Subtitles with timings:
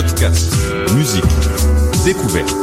[0.00, 0.50] Podcast,
[0.94, 1.22] musique,
[2.06, 2.54] découverte.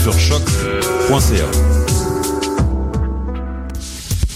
[0.00, 1.44] Sur choc.ca.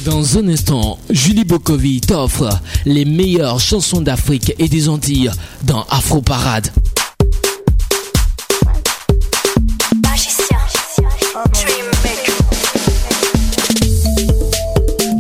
[0.05, 5.31] Dans un instant, Julie Bokovi t'offre les meilleures chansons d'Afrique et des Antilles
[5.63, 6.73] dans Afro Parade.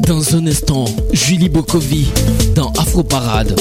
[0.08, 2.08] Dans un instant, Julie Bokovi
[2.56, 3.54] dans Afro Parade.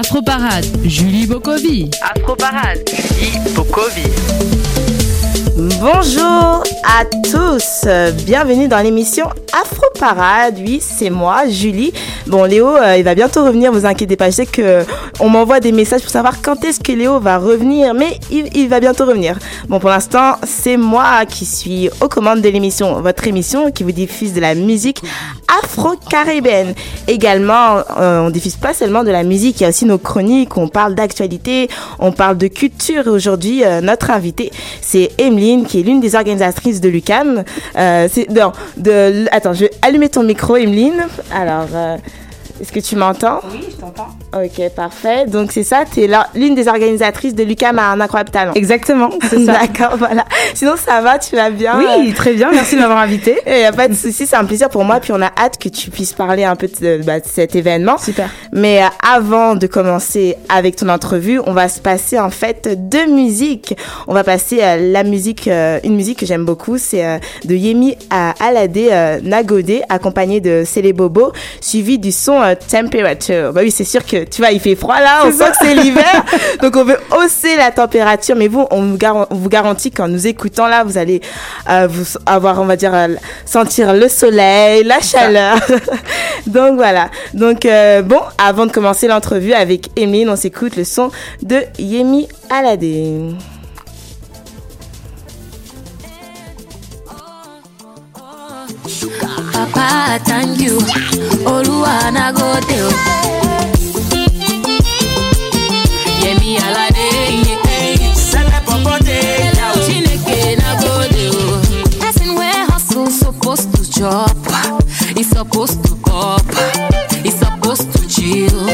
[0.00, 1.90] Afro Parade, Julie Bokovi.
[2.00, 4.08] Afro Parade, Julie Bokovi.
[5.78, 7.86] Bonjour à tous,
[8.24, 10.54] bienvenue dans l'émission Afro Parade.
[10.58, 11.92] Oui, c'est moi, Julie.
[12.26, 14.30] Bon, Léo, euh, il va bientôt revenir, vous inquiétez pas.
[14.30, 14.86] Je sais que
[15.20, 18.80] on m'envoie des messages pour savoir quand est-ce que Léo va revenir, mais il, va
[18.80, 19.38] bientôt revenir.
[19.68, 23.92] Bon, pour l'instant, c'est moi qui suis aux commandes de l'émission, votre émission qui vous
[23.92, 25.02] diffuse de la musique
[25.62, 26.74] afro-caribéenne.
[27.06, 30.56] Également, euh, on diffuse pas seulement de la musique, il y a aussi nos chroniques,
[30.56, 33.06] on parle d'actualité, on parle de culture.
[33.06, 34.50] Aujourd'hui, euh, notre invitée,
[34.80, 37.44] c'est Emeline, qui est l'une des organisatrices de l'UCAM.
[37.76, 38.52] Euh, non,
[39.32, 41.06] attends, je vais allumer ton micro, Emeline.
[41.34, 41.66] Alors,
[42.60, 43.40] est-ce que tu m'entends?
[43.52, 44.08] Oui, je t'entends.
[44.34, 45.26] Ok, parfait.
[45.26, 48.52] Donc c'est ça, tu es l'une des organisatrices de l'UCAM à un incroyable talent.
[48.54, 49.52] Exactement, c'est ça.
[49.60, 50.24] D'accord, voilà.
[50.54, 51.78] Sinon ça va, tu vas bien?
[51.78, 53.38] Oui, très bien, merci de m'avoir invité.
[53.46, 55.00] Il n'y a pas de souci, c'est un plaisir pour moi.
[55.00, 57.98] Puis on a hâte que tu puisses parler un peu de, bah, de cet événement.
[57.98, 58.28] Super.
[58.52, 63.10] Mais euh, avant de commencer avec ton entrevue, on va se passer en fait de
[63.12, 63.76] musique.
[64.06, 67.54] On va passer à la musique, euh, une musique que j'aime beaucoup, c'est euh, de
[67.54, 73.52] Yemi à Alade euh, Nagode, accompagné de Célé Bobo, suivi du son euh, Temperature.
[73.52, 75.74] Bah oui, c'est sûr que tu vois, il fait froid là, on sent que c'est
[75.74, 76.24] l'hiver,
[76.62, 78.36] donc on veut hausser la température.
[78.36, 81.20] Mais vous, on vous, gar- on vous garantit qu'en nous écoutant là, vous allez
[81.68, 83.08] euh, vous avoir, on va dire, euh,
[83.44, 85.56] sentir le soleil, la chaleur.
[86.46, 87.10] donc voilà.
[87.34, 91.10] Donc euh, bon, avant de commencer l'entrevue avec Emile, on s'écoute le son
[91.42, 93.34] de Yemi Alade.
[99.60, 100.78] Papa, thank you.
[101.44, 102.90] Oluwa na go te o.
[106.24, 107.08] Yemi Alade,
[107.46, 108.14] yeah.
[108.14, 109.20] Sele popote,
[109.84, 111.60] Chineke na go te o.
[112.00, 114.34] Person where hustle supposed to chop,
[115.14, 116.40] he supposed to pop,
[117.22, 118.66] he supposed to chill.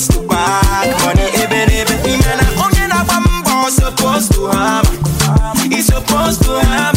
[0.00, 0.86] supposed to back.
[1.04, 4.86] Money, even if he man, I own and I'm supposed to have.
[5.70, 6.91] He's supposed to have.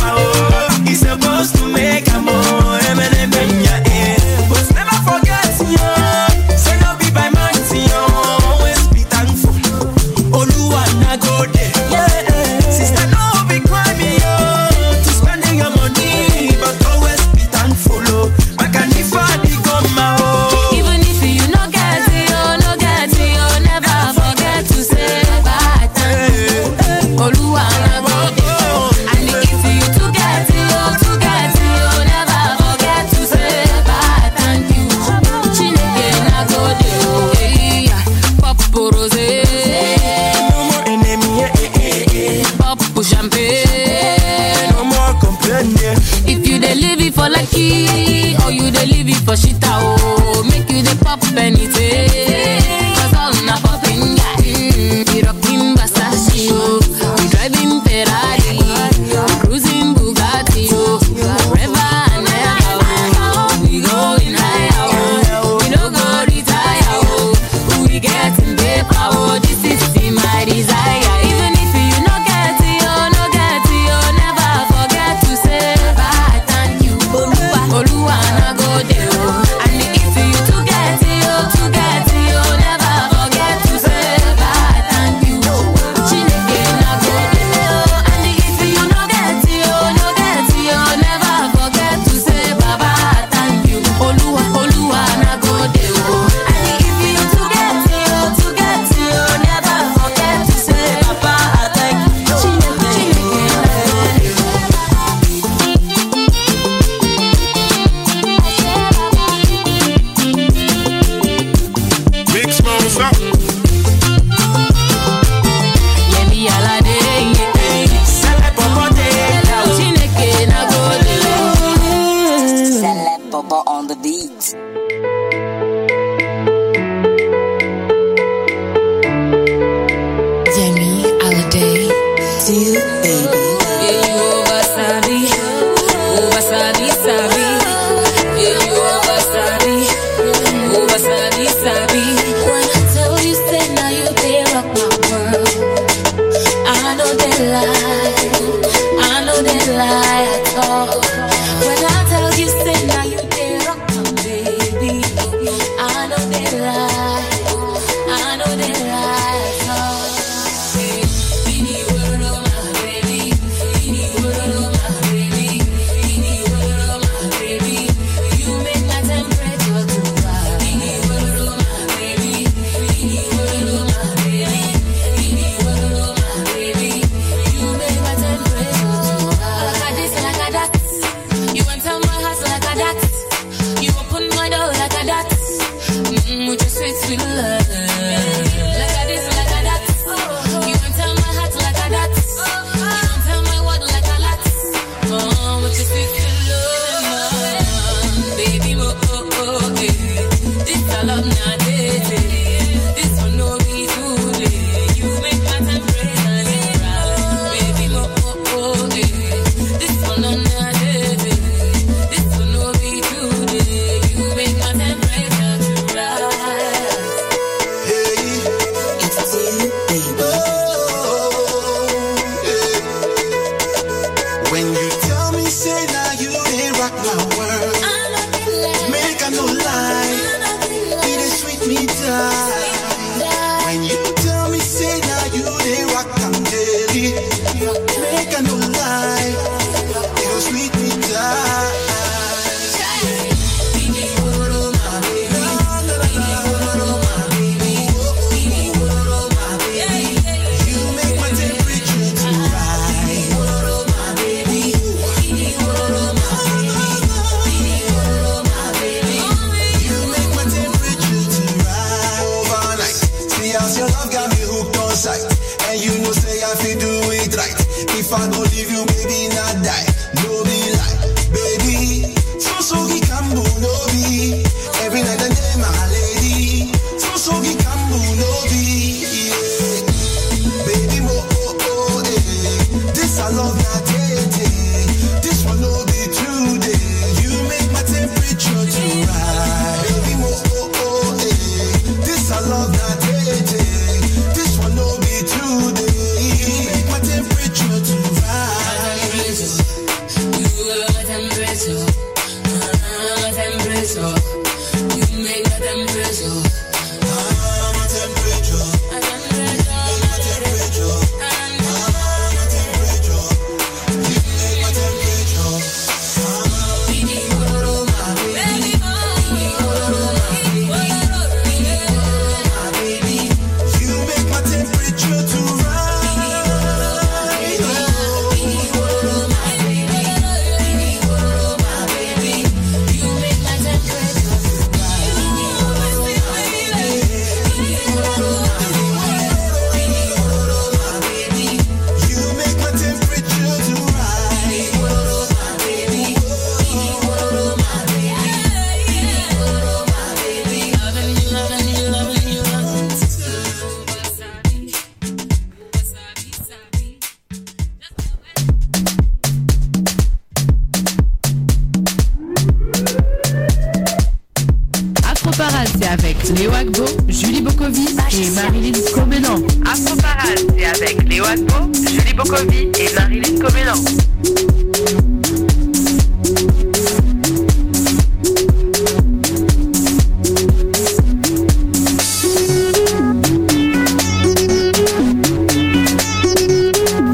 [366.36, 369.42] Léo Agbo, Julie Bokovi et Marilyn Comelan.
[369.66, 373.76] Afro Parade, c'est avec Léo Agbo, Julie Bokovi et Marilyn Comenan.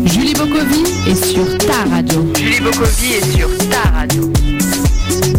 [0.05, 2.25] Julie Bokovi est sur ta radio.
[2.37, 3.60] Julie Bokovi est sur.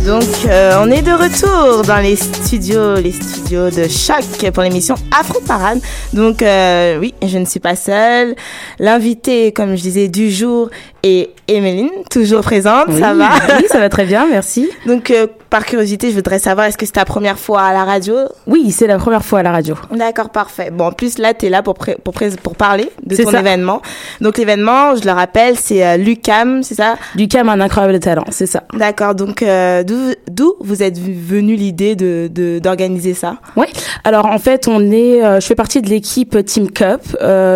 [0.06, 4.96] Donc, euh, on est de retour dans les studios, les studios de Choc pour l'émission
[5.16, 5.78] Afro Parade.
[6.12, 8.34] Donc, euh, oui, je ne suis pas seule.
[8.80, 10.70] L'invité, comme je disais, du jour
[11.04, 12.90] est Emeline, toujours présente.
[12.98, 13.30] ça va?
[13.58, 14.68] Oui, ça va très bien, merci.
[14.86, 17.84] Donc, euh, par curiosité, je voudrais savoir, est-ce que c'est ta première fois à la
[17.84, 18.14] radio?
[18.46, 19.74] Oui, c'est la première fois à la radio.
[19.94, 20.70] D'accord, parfait.
[20.72, 23.30] Bon, en plus, là, tu es là pour, pré- pour, pré- pour parler de ton
[23.30, 23.40] ça.
[23.40, 23.82] événement.
[24.22, 26.96] Donc, l'événement, je le rappelle, c'est euh, l'UCAM, c'est ça?
[27.16, 28.62] Lucam un incroyable talent, c'est ça.
[28.72, 33.36] D'accord, donc euh, d'où vous êtes venu l'idée de de- d'organiser ça?
[33.56, 33.66] Oui.
[34.04, 37.02] Alors en fait, on est, euh, je fais partie de l'équipe Team Cup.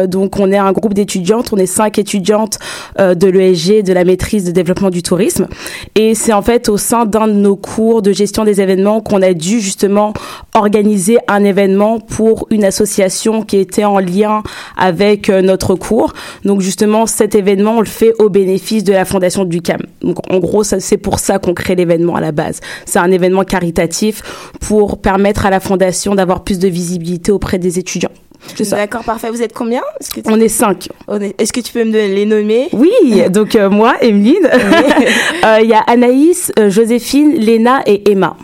[0.08, 1.50] Donc on est un groupe d'étudiantes.
[1.54, 2.58] On est cinq étudiantes
[2.98, 5.46] de l'ESG, de la maîtrise de développement du tourisme.
[5.94, 9.22] Et c'est en fait au sein d'un de nos cours de gestion des événements qu'on
[9.22, 10.12] a dû justement
[10.54, 14.42] organiser un événement pour une association qui était en lien
[14.76, 16.12] avec euh, notre cours.
[16.44, 19.80] Donc justement, cet événement, on le fait au bénéfice de la fondation du CAM.
[20.02, 22.60] Donc en gros, c'est pour ça qu'on crée l'événement à la base.
[22.84, 24.22] C'est un événement caritatif
[24.60, 28.10] pour permettre à la fondation d'avoir plus de visibilité auprès des étudiants.
[28.54, 28.76] C'est ça.
[28.76, 29.30] D'accord, parfait.
[29.30, 29.82] Vous êtes combien?
[30.12, 30.88] Tu- On est cinq.
[31.20, 32.90] est- Est-ce que tu peux me donner les nommer Oui,
[33.30, 34.48] donc euh, moi, Emeline,
[35.44, 38.36] Euh, il y a Anaïs, euh, Joséphine, Léna et Emma.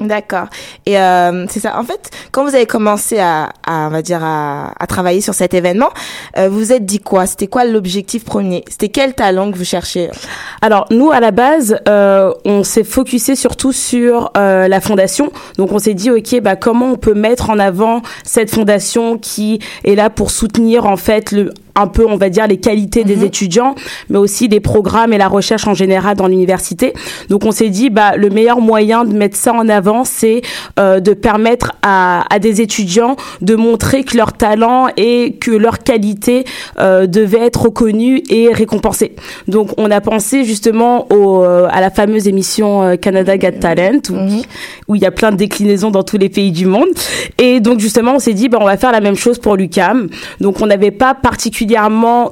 [0.00, 0.46] D'accord.
[0.86, 1.76] Et euh, c'est ça.
[1.76, 5.34] En fait, quand vous avez commencé à, à on va dire, à, à travailler sur
[5.34, 5.88] cet événement,
[6.36, 7.26] euh, vous vous êtes dit quoi?
[7.26, 8.64] C'était quoi l'objectif premier?
[8.68, 10.08] C'était quel talent que vous cherchiez?
[10.60, 15.30] Alors nous à la base, euh, on s'est focusé surtout sur euh, la fondation.
[15.56, 19.60] Donc on s'est dit ok, bah comment on peut mettre en avant cette fondation qui
[19.84, 23.24] est là pour soutenir en fait le un peu, on va dire, les qualités des
[23.24, 23.74] étudiants,
[24.08, 26.92] mais aussi les programmes et la recherche en général dans l'université.
[27.28, 30.42] Donc, on s'est dit, bah, le meilleur moyen de mettre ça en avant, c'est
[30.78, 35.78] euh, de permettre à, à des étudiants de montrer que leur talent et que leur
[35.80, 36.44] qualité
[36.78, 39.14] euh, devait être reconnue et récompensée.
[39.46, 44.00] Donc, on a pensé justement au, euh, à la fameuse émission euh, Canada Got Talent,
[44.10, 44.42] où,
[44.88, 46.88] où il y a plein de déclinaisons dans tous les pays du monde.
[47.38, 50.08] Et donc, justement, on s'est dit, bah, on va faire la même chose pour l'UCAM.
[50.40, 51.67] Donc, on n'avait pas particulièrement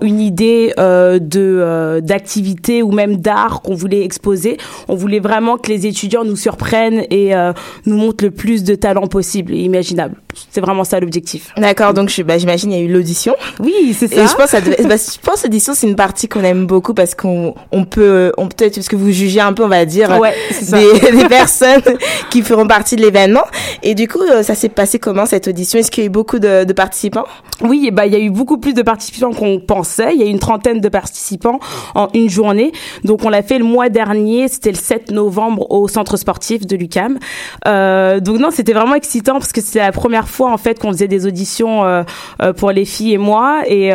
[0.02, 4.56] une idée euh, de euh, d'activité ou même d'art qu'on voulait exposer.
[4.88, 7.52] On voulait vraiment que les étudiants nous surprennent et euh,
[7.84, 10.16] nous montrent le plus de talent possible et imaginable.
[10.50, 11.52] C'est vraiment ça l'objectif.
[11.56, 11.94] D'accord.
[11.94, 13.34] Donc, bah, j'imagine il y a eu l'audition.
[13.60, 16.28] Oui, c'est Et je pense, que ça bah, je pense que l'audition c'est une partie
[16.28, 19.64] qu'on aime beaucoup parce qu'on on peut, on peut-être parce que vous jugez un peu,
[19.64, 20.34] on va dire, Ouais,
[20.72, 21.82] des, des personnes
[22.30, 23.44] qui feront partie de l'événement.
[23.82, 25.78] Et du coup, ça s'est passé comment cette audition?
[25.78, 27.24] Est-ce qu'il y a eu beaucoup de, de participants?
[27.62, 30.14] Oui, et bah il y a eu beaucoup plus de participants qu'on pensait.
[30.14, 31.58] Il y a une trentaine de participants
[31.94, 32.72] en une journée.
[33.04, 36.76] Donc on l'a fait le mois dernier, c'était le 7 novembre au centre sportif de
[36.76, 37.18] l'UCAM.
[37.66, 40.92] Euh, donc non, c'était vraiment excitant parce que c'était la première fois en fait qu'on
[40.92, 42.02] faisait des auditions euh,
[42.42, 43.92] euh, pour les filles et moi et,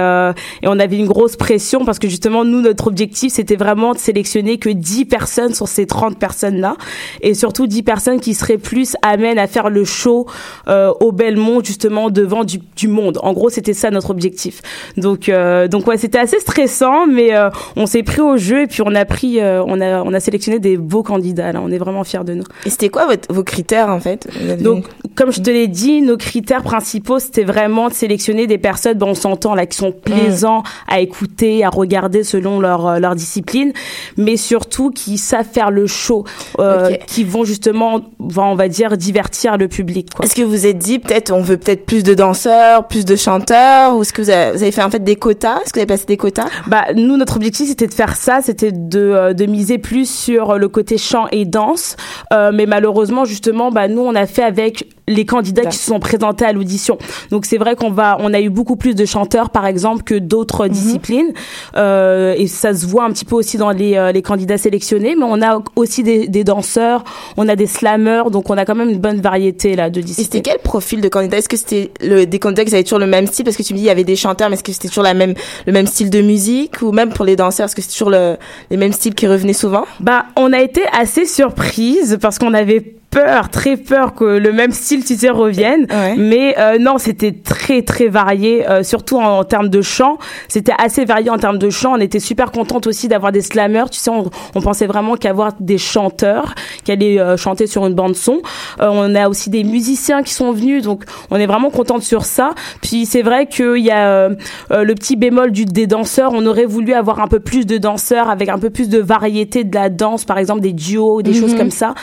[0.63, 4.57] on avait une grosse pression parce que justement nous notre objectif c'était vraiment de sélectionner
[4.57, 6.75] que 10 personnes sur ces 30 personnes là
[7.21, 10.27] et surtout 10 personnes qui seraient plus amènes à faire le show
[10.67, 13.19] au Belmont justement devant du, du monde.
[13.21, 14.61] En gros, c'était ça notre objectif.
[14.97, 18.67] Donc euh, donc ouais, c'était assez stressant mais euh, on s'est pris au jeu et
[18.67, 21.71] puis on a pris euh, on a on a sélectionné des beaux candidats là, on
[21.71, 22.43] est vraiment fiers de nous.
[22.65, 24.27] Et c'était quoi votre, vos critères en fait?
[24.61, 28.97] Donc, comme je te l'ai dit, nos critères principaux, c'était vraiment de sélectionner des personnes,
[28.97, 33.15] bon, on s'entend là, qui sont plaisants à écouter, à regarder selon leur, euh, leur
[33.15, 33.73] discipline,
[34.17, 36.23] mais surtout qui savent faire le show,
[36.59, 40.09] euh, qui vont justement, va- on va dire, divertir le public.
[40.23, 43.15] Est-ce que vous vous êtes dit peut-être on veut peut-être plus de danseurs, plus de
[43.15, 45.61] chanteurs, ou est-ce que vous avez, vous avez fait en fait des quotas?
[45.61, 46.47] Est-ce que vous avez passé des quotas?
[46.67, 50.57] Bah, nous, notre objectif, c'était de faire ça, c'était de, euh, de miser plus sur
[50.57, 51.95] le côté chant et danse.
[52.33, 55.99] Euh, mais malheureusement, justement, bah, nous, on a fait avec les candidats qui se sont
[55.99, 56.97] présentés à l'audition.
[57.29, 60.15] Donc, c'est vrai qu'on va, on a eu beaucoup plus de chanteurs, par exemple, que
[60.15, 61.33] d'autres disciplines.
[61.75, 65.15] Euh, et ça se voit un petit peu aussi dans les, euh, les candidats sélectionnés.
[65.15, 67.03] Mais on a aussi des, des danseurs,
[67.37, 68.23] on a des slammers.
[68.31, 70.25] Donc, on a quand même une bonne variété, là, de Et disciplines.
[70.25, 71.37] c'était quel profil de candidat?
[71.37, 73.45] Est-ce que c'était le, des candidats qui avaient toujours le même style?
[73.45, 75.03] Parce que tu me dis il y avait des chanteurs, mais est-ce que c'était toujours
[75.03, 75.33] la même,
[75.65, 76.81] le même style de musique?
[76.81, 78.37] Ou même pour les danseurs, est-ce que c'est toujours le,
[78.69, 79.85] les mêmes styles qui revenaient souvent?
[79.99, 84.71] Bah, on a été assez surprise parce qu'on avait peur, très peur que le même
[84.71, 85.85] style, tu sais, revienne.
[86.17, 90.17] Mais euh, non, c'était très, très varié, euh, surtout en, en termes de chant.
[90.47, 91.93] C'était assez varié en termes de chant.
[91.95, 93.89] On était super contente aussi d'avoir des slammers.
[93.91, 97.93] Tu sais, on, on pensait vraiment qu'avoir des chanteurs qui allaient euh, chanter sur une
[97.93, 98.41] bande son.
[98.79, 102.23] Euh, on a aussi des musiciens qui sont venus, donc on est vraiment contente sur
[102.25, 102.51] ça.
[102.81, 104.29] Puis c'est vrai qu'il y a euh,
[104.71, 106.31] le petit bémol du, des danseurs.
[106.33, 109.63] On aurait voulu avoir un peu plus de danseurs avec un peu plus de variété
[109.65, 111.39] de la danse, par exemple des duos, des Mhm.
[111.41, 111.93] choses comme ça.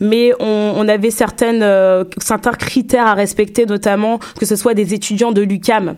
[0.00, 4.94] Mais on, on avait certaines, euh, certains critères à respecter, notamment que ce soit des
[4.94, 5.96] étudiants de l'UCAM.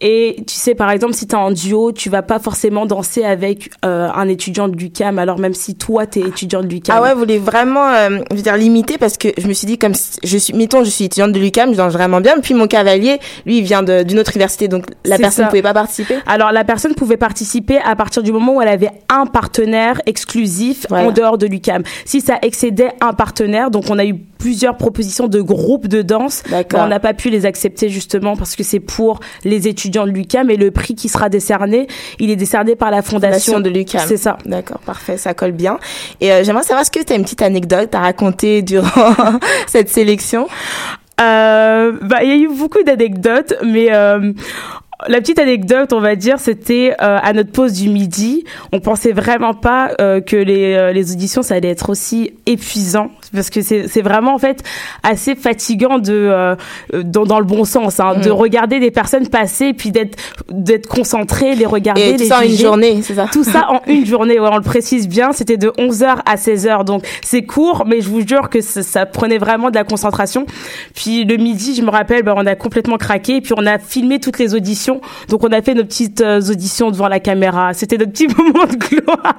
[0.00, 3.24] Et tu sais, par exemple, si tu es en duo, tu vas pas forcément danser
[3.24, 6.96] avec euh, un étudiant de l'UCAM, alors même si toi, tu es étudiant de l'UCAM.
[6.98, 9.66] Ah ouais, vous voulez vraiment, euh, je veux dire, limiter parce que je me suis
[9.66, 12.34] dit, comme si- je suis, mettons, je suis étudiante de l'UCAM, je danse vraiment bien,
[12.40, 15.74] puis mon cavalier, lui, il vient d'une autre université, donc la personne ne pouvait pas
[15.74, 16.14] participer.
[16.26, 20.86] Alors la personne pouvait participer à partir du moment où elle avait un partenaire exclusif
[20.90, 21.82] en dehors de l'UCAM.
[22.04, 26.42] Si ça excédait un partenaire, donc on a eu plusieurs propositions de groupes de danse,
[26.74, 30.50] on n'a pas pu les accepter justement parce que c'est pour les étudiants de l'UCAM
[30.50, 34.02] et le prix qui sera décerné, il est décerné par la fondation, Fondation de l'UCAM.
[34.06, 34.38] C'est ça.
[34.46, 35.78] D'accord, parfait, ça colle bien.
[36.20, 39.14] Et euh, j'aimerais savoir, est-ce que tu as une petite anecdote à raconter durant
[39.66, 40.46] cette sélection?
[41.20, 44.32] Euh, bah, il y a eu beaucoup d'anecdotes, mais euh,
[45.06, 48.44] la petite anecdote, on va dire, c'était euh, à notre pause du midi.
[48.72, 53.10] On pensait vraiment pas euh, que les, euh, les auditions, ça allait être aussi épuisant,
[53.32, 54.62] parce que c'est vraiment en fait
[55.02, 56.56] assez fatigant de euh,
[56.92, 58.32] dans, dans le bon sens, hein, de Mm.
[58.32, 60.18] regarder des personnes passer, puis d'être
[60.50, 63.66] d'être concentré, les regarder, Et tout les ça en une journée, c'est ça Tout ça
[63.70, 65.32] en une journée, ouais, on le précise bien.
[65.32, 69.06] C'était de 11h à 16h, donc c'est court, mais je vous jure que ça, ça
[69.06, 70.46] prenait vraiment de la concentration.
[70.94, 73.78] Puis le midi, je me rappelle, bah, on a complètement craqué, et puis on a
[73.78, 75.00] filmé toutes les auditions.
[75.28, 77.74] Donc on a fait nos petites euh, auditions devant la caméra.
[77.74, 79.36] C'était notre petit moment de gloire,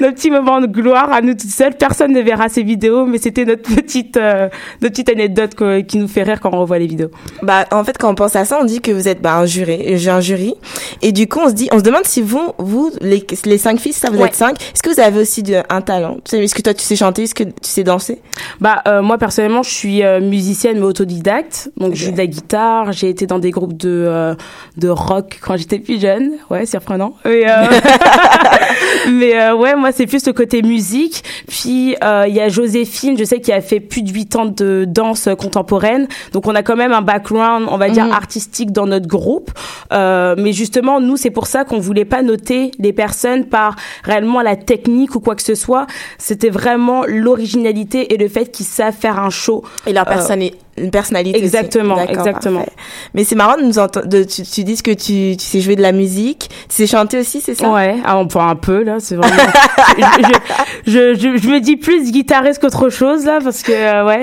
[0.00, 1.74] notre petit moment de gloire à nous toutes seules.
[1.74, 4.48] Personne ne verra ces vidéos, mais c'était notre petite, euh,
[4.80, 7.10] notre petite anecdote que- qui nous fait rire quand on revoit les vidéos.
[7.42, 9.46] Bah, en fait, quand on pense à ça, on dit que vous êtes bah, un
[9.46, 10.54] jury, j'ai un jury,
[11.02, 13.80] et du coup, on se dit, on se demande si vous, vous, les, les cinq
[13.80, 14.28] filles, ça vous Ouais.
[14.28, 16.18] êtes cinq, est-ce que vous avez aussi de, un talent?
[16.32, 17.24] Est-ce que toi, tu sais chanter?
[17.24, 18.20] Est-ce que tu sais danser?
[18.60, 21.70] Bah euh, moi personnellement je suis euh, musicienne mais autodidacte.
[21.78, 22.92] Donc je joue de la guitare.
[22.92, 24.36] J'ai été dans des groupes de
[24.76, 26.32] de rock quand j'étais plus jeune.
[26.50, 27.44] Ouais surprenant mais
[29.10, 31.22] mais ouais moi c'est plus le côté musique.
[31.48, 31.96] Puis
[32.28, 35.28] il y a Joséphine je sais qui a fait plus de 8 ans de danse
[35.38, 36.06] contemporaine.
[36.32, 38.12] Donc on a quand même un background on va dire Mhm.
[38.12, 39.50] artistique dans notre groupe.
[39.92, 44.42] Euh, mais justement nous c'est pour ça qu'on voulait pas noter les personnes par réellement
[44.42, 45.86] la technique ou quoi que ce soit.
[46.18, 49.62] C'était vraiment l'originalité et le fait qu'ils savent faire un show.
[49.86, 50.42] Et leur Euh, personne
[50.78, 52.72] une personnalité exactement exactement parfait.
[53.14, 55.76] Mais c'est marrant de nous entendre, de, tu, tu dises que tu, tu sais jouer
[55.76, 57.70] de la musique, tu sais chanter aussi, c'est ça?
[57.70, 59.34] Ouais, ah, enfin un peu là, c'est vraiment.
[60.86, 64.22] je, je, je, je me dis plus guitariste qu'autre chose là parce que euh, ouais.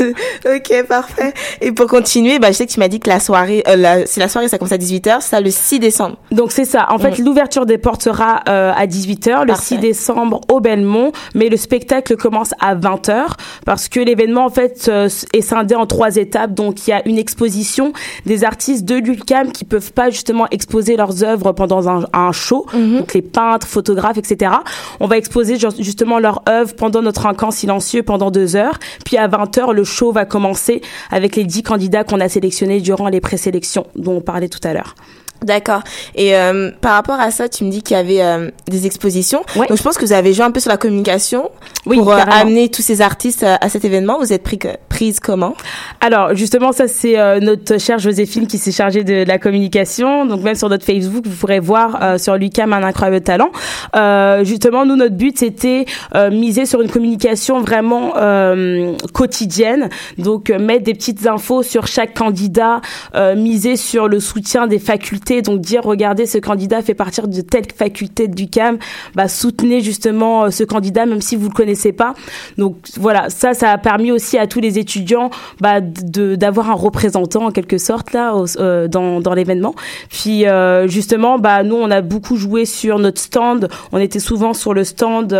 [0.56, 1.32] ok, parfait.
[1.60, 4.06] Et pour continuer, bah, je sais que tu m'as dit que la soirée, euh, la-
[4.06, 6.16] c'est la soirée, ça commence à 18h, c'est ça le 6 décembre.
[6.30, 6.86] Donc c'est ça.
[6.90, 7.24] En fait, Mm.
[7.24, 9.62] l'ouverture des portes sera euh, à 18h le Parfait.
[9.76, 13.24] 6 décembre au Belmont, mais le spectacle commence à 20h
[13.66, 15.08] parce que l'événement en fait euh,
[15.42, 16.54] est scindé en trois étapes.
[16.54, 17.92] Donc il y a une exposition
[18.26, 22.66] des artistes de l'ULCAM qui peuvent pas justement exposer leurs œuvres pendant un, un show.
[22.98, 24.52] Donc les peintres, photographes, etc.
[25.00, 28.78] On va exposer ju- justement leurs œuvres pendant notre encan silencieux pendant deux heures.
[29.04, 33.08] Puis à 20h, le show va commencer avec les dix candidats qu'on a sélectionnés durant
[33.08, 34.94] les présélections dont on parlait tout à l'heure.
[35.42, 35.82] D'accord.
[36.14, 39.42] Et euh, par rapport à ça, tu me dis qu'il y avait euh, des expositions.
[39.56, 41.50] Donc je pense que vous avez joué un peu sur la communication
[41.86, 44.18] Oui, pour euh, amener tous ces artistes euh, à cet événement.
[44.18, 45.54] Vous êtes pris, prise comment?
[46.00, 50.26] Alors justement, ça c'est euh, notre chère Joséphine qui s'est chargée de la communication.
[50.26, 53.50] Donc même sur notre Facebook, vous pourrez voir euh, sur Lucam un incroyable talent.
[53.96, 59.88] Euh, justement, nous notre but c'était euh, miser sur une communication vraiment euh, quotidienne.
[60.18, 62.80] Donc mettre des petites infos sur chaque candidat,
[63.14, 65.31] euh, miser sur le soutien des facultés.
[65.40, 68.78] Donc dire regardez ce candidat fait partir de telle faculté du CAM,
[69.14, 72.14] bah soutenez justement euh, ce candidat même si vous le connaissez pas.
[72.58, 77.46] Donc voilà, ça ça a permis aussi à tous les étudiants bah, d'avoir un représentant
[77.46, 79.74] en quelque sorte là euh, dans dans l'événement.
[80.10, 84.52] Puis euh, justement bah nous on a beaucoup joué sur notre stand, on était souvent
[84.52, 85.32] sur le stand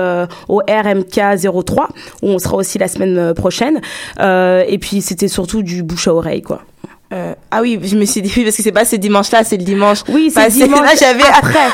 [0.49, 1.89] au RMK 03
[2.23, 3.81] où on sera aussi la semaine prochaine
[4.19, 6.63] et puis c'était surtout du bouche à oreille quoi.
[7.13, 9.59] Euh, ah oui, je me suis dit oui parce que c'est pas ce dimanche-là, c'est
[9.59, 9.99] le dimanche.
[10.09, 10.65] Oui, c'est passé.
[10.65, 11.25] dimanche Là, j'avais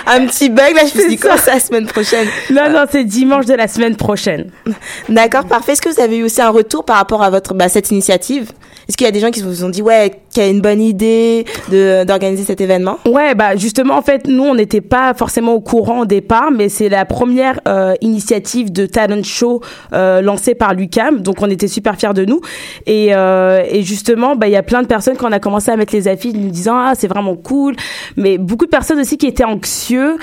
[0.07, 0.75] un petit bug.
[0.75, 2.27] Là, je me suis dit quoi, c'est la semaine prochaine.
[2.51, 4.51] Non non, c'est dimanche de la semaine prochaine.
[5.09, 5.73] D'accord, parfait.
[5.73, 8.51] Est-ce que vous avez eu aussi un retour par rapport à votre bah, cette initiative?
[8.89, 10.81] Est-ce qu'il y a des gens qui vous ont dit ouais, qui a une bonne
[10.81, 12.99] idée de d'organiser cet événement?
[13.09, 16.69] Ouais, bah justement, en fait, nous, on n'était pas forcément au courant au départ, mais
[16.69, 19.61] c'est la première euh, initiative de talent show
[19.93, 22.41] euh, lancée par l'UCAM, donc on était super fiers de nous.
[22.87, 25.73] Et, euh, et justement, bah il y a plein de personnes quand on a commencé
[25.73, 27.75] à mettre les affiches, nous disant ah c'est vraiment cool,
[28.17, 30.19] mais beaucoup de personnes aussi qui étaient anxieux,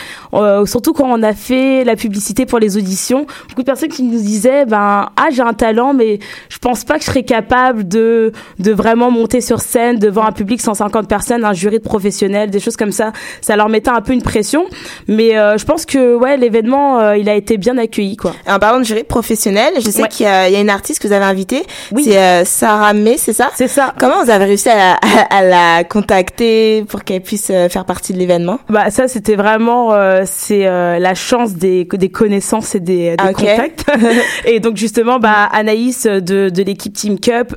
[0.66, 4.22] surtout quand on a fait la publicité pour les auditions, beaucoup de personnes qui nous
[4.22, 8.32] disaient ben ah j'ai un talent, mais je pense pas que je serais capable de
[8.60, 12.60] de vraiment monter sur scène devant un public 150 personnes, un jury de professionnels, des
[12.60, 13.12] choses comme ça.
[13.42, 14.66] Ça leur mettait un peu une pression,
[15.08, 18.34] mais euh, je pense que ouais l'événement euh, il a été bien accueilli quoi.
[18.48, 20.08] En parlant de jury professionnel, je sais Ouais.
[20.10, 21.64] qu'il y, a il y a une artiste que vous avez invitée.
[22.04, 23.50] C'est euh, Sarah May, c'est ça?
[23.56, 23.94] C'est ça.
[24.00, 24.94] Comment vous avez réussi à la,
[25.32, 28.60] à la contacter pour qu'elle puisse faire partie de l'événement?
[28.70, 29.92] Bah ça c'était vraiment
[30.26, 33.86] c'est la chance des des connaissances et des, des Ah, contacts.
[34.46, 37.56] et donc justement bah Anaïs de de l'équipe Team Cup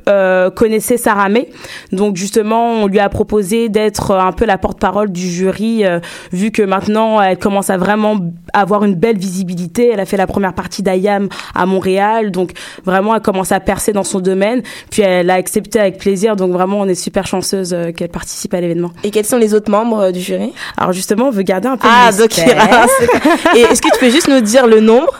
[0.55, 1.49] connaissait Sarah May.
[1.91, 5.99] Donc justement on lui a proposé d'être un peu la porte-parole du jury euh,
[6.31, 8.17] vu que maintenant elle commence à vraiment
[8.53, 9.89] avoir une belle visibilité.
[9.93, 12.51] Elle a fait la première partie d'IAM à Montréal donc
[12.85, 14.61] vraiment elle commence à percer dans son domaine.
[14.91, 18.53] Puis elle a accepté avec plaisir donc vraiment on est super chanceuse euh, qu'elle participe
[18.53, 18.91] à l'événement.
[19.03, 20.53] Et quels sont les autres membres euh, du jury?
[20.77, 22.61] Alors justement on veut garder un peu Ah, le donc mystère.
[22.61, 25.13] a- Et est-ce que tu peux juste nous dire le nombre?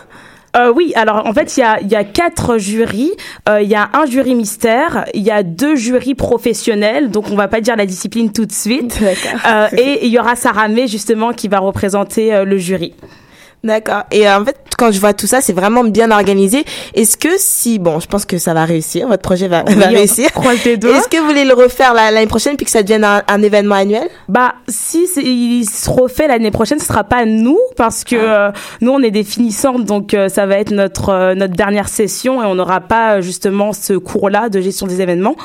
[0.57, 3.11] Euh, oui, alors en fait, il y a, il y a quatre jurys.
[3.47, 7.35] Euh, Il y a un jury mystère, il y a deux jurys professionnels, donc on
[7.35, 8.99] va pas dire la discipline tout de suite.
[9.45, 12.93] Euh, et il y aura Sarah May, justement, qui va représenter euh, le jury.
[13.63, 14.03] D'accord.
[14.11, 16.63] Et euh, en fait, quand je vois tout ça, c'est vraiment bien organisé.
[16.95, 19.87] Est-ce que si, bon, je pense que ça va réussir, votre projet va, Oui, va
[19.87, 20.31] on réussir.
[20.31, 20.95] croise les doigts.
[20.97, 23.41] Est-ce que vous voulez le refaire la- l'année prochaine puis que ça devienne un, un
[23.43, 24.07] événement annuel?
[24.29, 28.91] Bah, si il se refait l'année prochaine, ce sera pas nous parce que euh, nous
[28.91, 32.45] on est des finissantes, donc euh, ça va être notre euh, notre dernière session et
[32.45, 35.35] on n'aura pas justement ce cours-là de gestion des événements.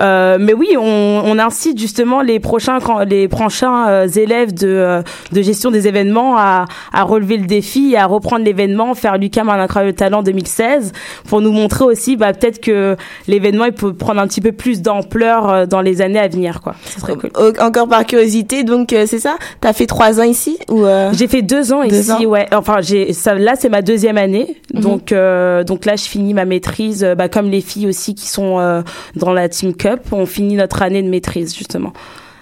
[0.00, 5.86] Mais oui, on, on incite justement les prochains les prochains élèves de de gestion des
[5.86, 10.22] événements à à relever le défi et à reprendre l'événement, faire l'UCAM un incroyable talent
[10.22, 10.92] 2016
[11.28, 12.96] pour nous montrer aussi bah peut-être que
[13.28, 16.60] l'événement il peut prendre un petit peu plus d'ampleur euh, dans les années à venir
[16.60, 16.74] quoi.
[16.84, 17.30] Ça serait cool.
[17.38, 19.36] Au- Encore par curiosité, donc euh, c'est ça?
[19.60, 22.24] T'as fait trois ans ici ou euh, J'ai fait deux ans Deux ici, ans.
[22.24, 22.46] ouais.
[22.54, 23.34] Enfin, j'ai ça.
[23.34, 24.80] Là, c'est ma deuxième année, Mhm.
[24.80, 28.82] donc euh, donc là, je finis ma maîtrise, bah, comme les filles aussi qui sont
[29.16, 31.92] dans la Team Cup, on finit notre année de maîtrise justement.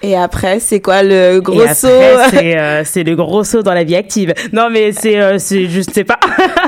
[0.03, 1.89] Et après, c'est quoi le gros saut
[2.31, 4.33] c'est euh, c'est le gros saut dans la vie active.
[4.53, 6.19] Non, mais c'est euh, c'est je sais pas.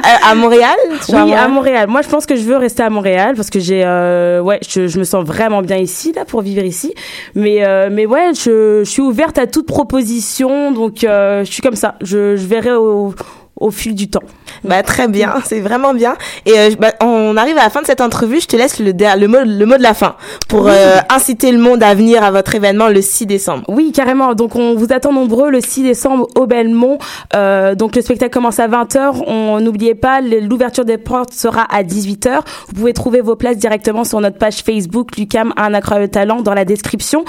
[0.03, 0.77] à, à Montréal
[1.09, 1.89] Oui, à Montréal.
[1.89, 4.87] Moi, je pense que je veux rester à Montréal parce que j'ai, euh, ouais, je,
[4.87, 6.93] je me sens vraiment bien ici là pour vivre ici.
[7.35, 11.63] Mais, euh, mais ouais, je, je suis ouverte à toute proposition, donc euh, je suis
[11.63, 11.95] comme ça.
[12.03, 13.15] Je, je verrai au,
[13.63, 14.23] au fil du temps.
[14.65, 16.15] Bah très bien, c'est vraiment bien.
[16.47, 18.41] Et euh, bah, on arrive à la fin de cette entrevue.
[18.41, 20.17] Je te laisse le, le mot le mot de la fin
[20.49, 23.65] pour euh, inciter le monde à venir à votre événement le 6 décembre.
[23.69, 24.35] Oui, carrément.
[24.35, 26.99] Donc, on vous attend nombreux le 6 décembre au Belmont.
[27.35, 29.23] Euh, donc, le spectacle commence à 20h.
[29.27, 32.41] On n'oubliez pas, l'ouverture des portes sera à 18h.
[32.69, 36.43] Vous pouvez trouver vos places directement sur notre page Facebook, Lucam a un incroyable talent,
[36.43, 37.25] dans la description.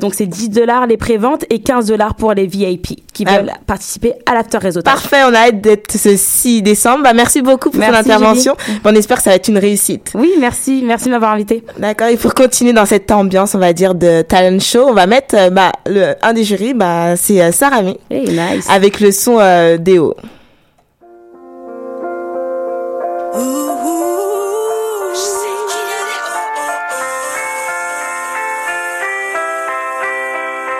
[0.00, 3.38] Donc, c'est 10 dollars les préventes et 15 dollars pour les VIP qui Ah.
[3.38, 4.92] veulent participer à l'after réseautage.
[4.92, 7.02] Parfait, on a hâte d'être ce 6 décembre.
[7.04, 8.56] Bah, merci beaucoup pour Merci, ton intervention.
[8.84, 10.12] On espère que ça va être une réussite.
[10.14, 10.82] Oui, merci.
[10.84, 11.62] Merci de m'avoir invité.
[11.78, 15.06] D'accord, et pour continuer dans cette ambiance, on va dire, de talent show, on va
[15.06, 18.66] mettre euh, bah, le, un des jurys, bah, c'est euh, Sarah May, Hey, nice.
[18.70, 20.14] avec le son euh, Déo.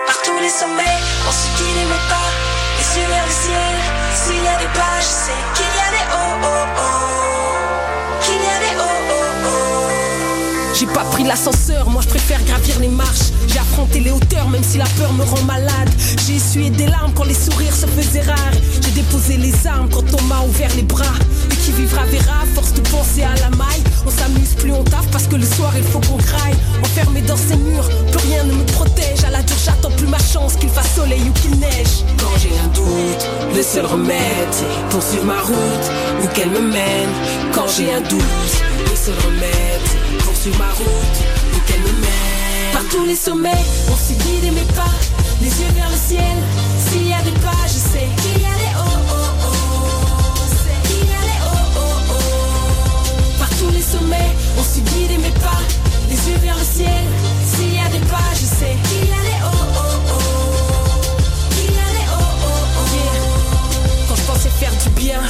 [0.07, 2.31] Par tous les sommets, on se guide mes pas,
[2.79, 3.96] les yeux vers le ciel.
[10.79, 13.31] J'ai pas pris l'ascenseur, moi je préfère gravir les marches.
[13.49, 15.91] J'ai affronté les hauteurs, même si la peur me rend malade.
[16.27, 18.59] J'ai essuyé des larmes quand les sourires se faisaient rares.
[18.83, 21.15] J'ai déposé les armes quand on m'a ouvert les bras.
[21.67, 23.83] Qui vivra verra, force de penser à la maille.
[24.07, 26.55] On s'amuse plus, on taffe parce que le soir il faut qu'on graille.
[26.81, 29.25] Enfermé dans ces murs, plus rien ne me protège.
[29.27, 32.05] À la dure, j'attends plus ma chance qu'il fasse soleil ou qu'il neige.
[32.19, 35.87] Quand j'ai un doute, le seul remède c'est poursuivre ma route
[36.23, 37.11] ou qu'elle me mène.
[37.53, 38.55] Quand j'ai un doute,
[38.89, 41.19] le seul remède c'est poursuivre ma route
[41.53, 42.73] ou qu'elle me mène.
[42.75, 44.95] Par tous les sommets, on s'est guidé mes pas,
[45.43, 46.37] les yeux vers le ciel.
[46.89, 48.56] S'il y a des pas, je sais qu'il y a
[54.59, 55.61] on sait guider mes pas,
[56.09, 57.05] les yeux vers le ciel,
[57.47, 61.75] s'il y a des pas, je sais qu'il y a les oh oh oh, qu'il
[61.75, 62.87] y a oh oh oh.
[64.09, 65.21] Quand je pensais faire du bien,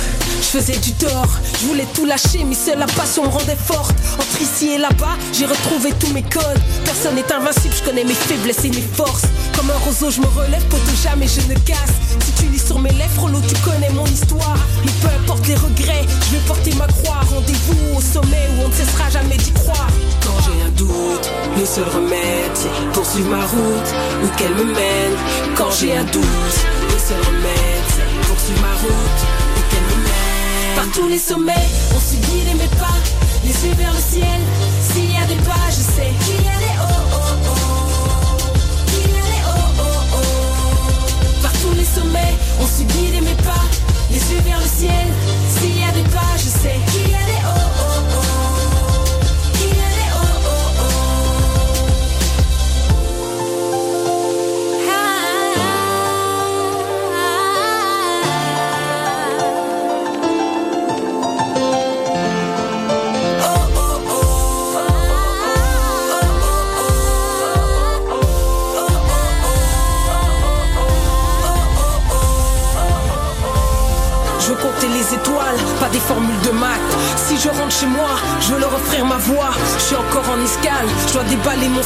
[0.41, 1.29] je faisais du tort,
[1.61, 3.95] je voulais tout lâcher, mais seule la passion me rendait forte.
[4.19, 6.61] Entre ici et là-bas, j'ai retrouvé tous mes codes.
[6.85, 9.27] Personne n'est invincible, je connais mes faiblesses et mes forces.
[9.57, 11.97] Comme un roseau, je me relève, poteau, jamais je ne casse.
[12.25, 14.59] Si tu lis sur mes lèvres, l'eau, tu connais mon histoire.
[14.85, 17.21] Mais peu importe les regrets, je vais porter ma croix.
[17.35, 19.89] Rendez-vous au sommet où on ne cessera jamais d'y croire.
[20.23, 23.91] Quand j'ai un doute, le seul remède, c'est poursuivre ma route,
[24.25, 25.17] où qu'elle me mène.
[25.57, 26.59] Quand j'ai un doute,
[26.93, 29.21] le seul remède, c'est poursuivre ma route,
[29.57, 30.77] où qu'elle me mène.
[30.77, 32.99] Par tous les sommets, on subit les mes pas,
[33.43, 34.41] les yeux vers le ciel.
[34.93, 36.66] S'il y a des pas, je sais qu'il y a des
[41.95, 43.65] sommet, on se guide mes pas,
[44.11, 44.96] les yeux vers le ciel.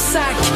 [0.01, 0.50] sack.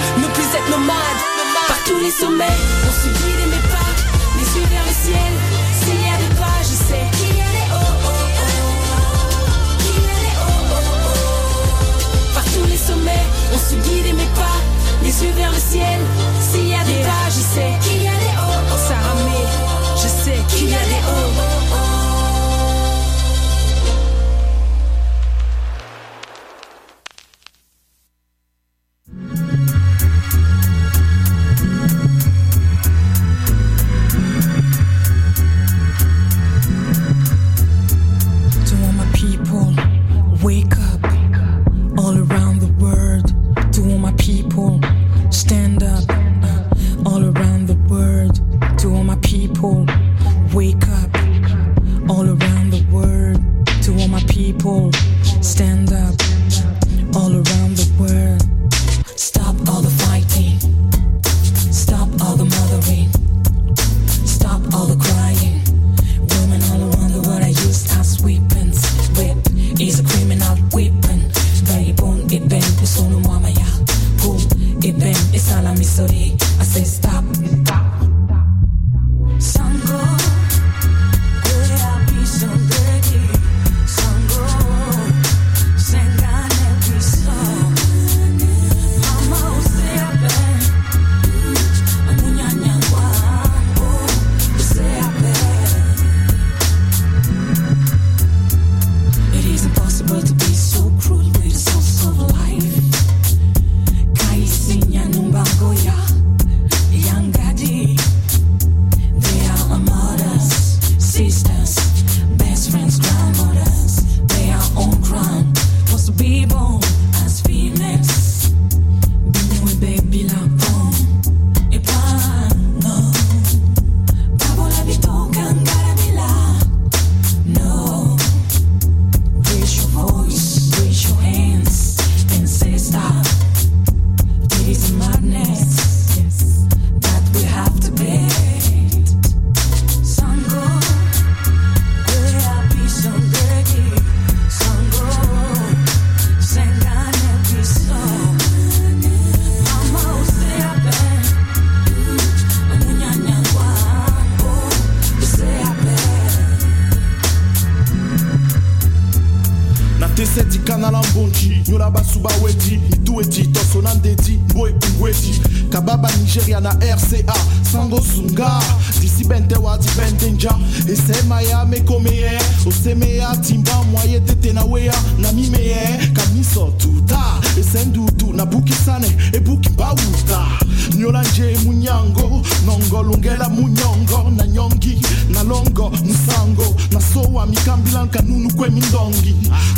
[75.97, 77.64] I say stop.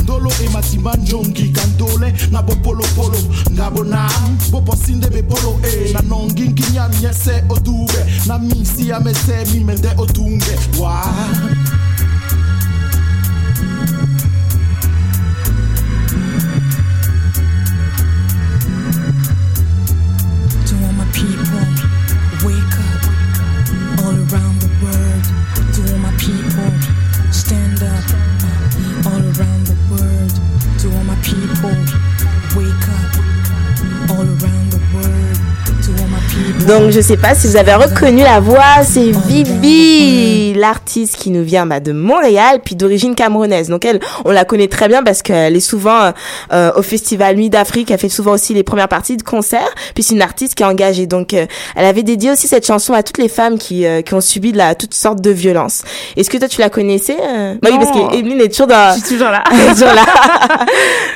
[0.06, 3.18] Dolo e matiman jongi Kandole na bopolo polo polo
[3.52, 8.92] Ngabo nam Bopo sinde be polo e Na nongi nkinyam nyese odube Na misi
[9.54, 11.87] mi mende otunge Waa
[31.28, 31.76] people,
[32.56, 33.12] wake up
[34.12, 34.77] all around the
[36.68, 41.44] Donc je sais pas si vous avez reconnu la voix, c'est Vivi, l'artiste qui nous
[41.44, 43.70] vient bah, de Montréal, puis d'origine camerounaise.
[43.70, 46.12] Donc elle, on la connaît très bien parce qu'elle est souvent
[46.52, 50.04] euh, au festival Nuit d'Afrique, elle fait souvent aussi les premières parties de concerts, puis
[50.04, 51.08] c'est une artiste qui est engagée.
[51.08, 51.46] Donc euh,
[51.76, 54.52] elle avait dédié aussi cette chanson à toutes les femmes qui, euh, qui ont subi
[54.52, 55.84] de la, toutes sortes de violences.
[56.18, 57.56] Est-ce que toi tu la connaissais euh?
[57.62, 58.94] Bah Oui, parce qu'Emeline est toujours dans...
[58.94, 59.44] Je suis toujours là.
[59.52, 60.06] Elle est toujours là.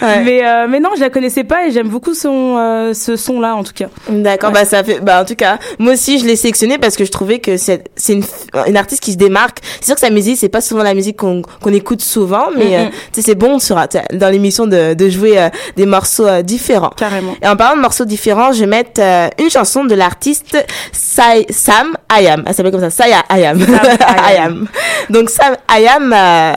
[0.02, 0.24] Ouais.
[0.24, 3.40] Mais euh, mais non, je la connaissais pas et j'aime beaucoup son euh, ce son
[3.40, 3.86] là en tout cas.
[4.10, 7.06] D'accord, bah ça fait, bah en tout cas, moi aussi je l'ai sélectionné parce que
[7.06, 8.24] je trouvais que c'est c'est une,
[8.68, 9.58] une artiste qui se démarque.
[9.80, 12.78] C'est sûr que sa musique c'est pas souvent la musique qu'on qu'on écoute souvent, mais
[12.78, 16.28] euh, tu sais c'est bon sur sais, dans l'émission de de jouer euh, des morceaux
[16.28, 16.92] euh, différents.
[16.96, 17.36] Carrément.
[17.42, 20.58] Et en parlant de morceaux différents, je vais mettre euh, une chanson de l'artiste
[20.92, 22.44] Sai- Sam Ayam.
[22.46, 23.60] Elle s'appelle comme ça, Saya Ayam.
[24.28, 24.68] Ayam.
[25.10, 26.54] Donc Sam Ayam euh,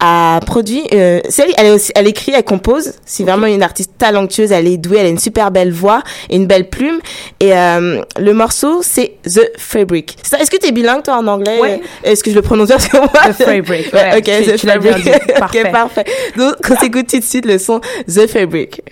[0.00, 0.82] a produit.
[0.92, 2.92] Euh, elle, elle, est aussi, elle écrit, elle compose.
[3.04, 4.52] C'est vraiment une artiste talentueuse.
[4.52, 6.98] Elle est douée, elle a une super belle voix et une belle plume.
[7.40, 10.16] Et euh, le morceau c'est The Fabric.
[10.38, 11.58] Est-ce que tu es bilingue toi en anglais?
[11.60, 11.80] Ouais.
[12.04, 14.92] Est-ce que je le prononce bien The Fabric, Ouais, ok, tu- The tu l'as bien
[14.92, 15.04] Fabric.
[15.26, 15.32] dit.
[15.38, 15.62] Parfait.
[15.64, 16.04] ok, parfait.
[16.36, 18.82] Donc on s'écoute tout de suite le son The Fabric.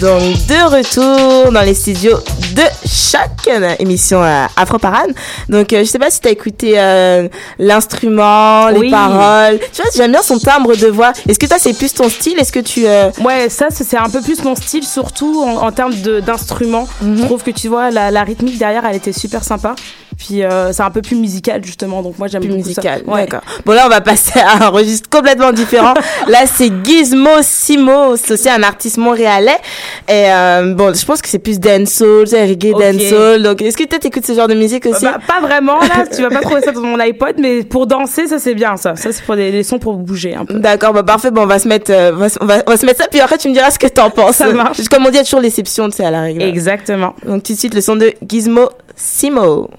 [0.06, 2.20] Donc de retour dans les studios
[3.46, 5.12] chaque émission euh, Afro Parade.
[5.50, 7.28] Donc euh, je sais pas si t'as écouté euh,
[7.60, 8.92] l'instrument, les Oui.
[8.92, 9.60] paroles.
[9.74, 11.12] Tu vois, j'aime bien son timbre de voix.
[11.28, 12.40] Est-ce que toi c'est plus ton style?
[12.40, 15.72] Est-ce que tu euh, Ouais, ça c'est un peu plus mon style, surtout en, en
[15.72, 15.94] termes
[16.26, 16.88] d'instruments.
[17.02, 17.18] Mhm.
[17.18, 19.76] Je trouve que tu vois la, la rythmique derrière, elle était super sympa.
[20.18, 23.12] Puis euh, c'est un peu plus musical justement, donc moi j'aime beaucoup musical ça.
[23.12, 23.26] Ouais.
[23.26, 23.42] D'accord.
[23.66, 25.94] Bon là on va passer à un registre complètement différent.
[26.30, 29.58] là c'est Gizmo Simo, c'est aussi un artiste montréalais.
[30.08, 33.35] Et euh, bon, je pense que c'est plus dancehall, reggae Ok, dancehall.
[33.36, 35.06] Est-ce que toi, t'écoutes ce genre de musique aussi?
[35.06, 38.28] Bah, pas vraiment là, tu vas pas trouver ça dans mon iPod, mais pour danser,
[38.28, 38.96] ça c'est bien ça.
[38.96, 40.56] Ça c'est pour des, des sons pour bouger un peu.
[40.60, 41.32] D'accord, bah parfait.
[41.32, 43.08] Bon, on va se mettre, euh, on, va, on va, on va se mettre ça,
[43.10, 44.38] puis après tu me diras ce que t'en penses.
[44.38, 44.88] Ça marche.
[44.90, 46.42] Comme on dit, il y a toujours l'exception, tu sais, à la règle.
[46.42, 47.14] Exactement.
[47.26, 49.70] Donc tout de suite, le son de Gizmo Simo.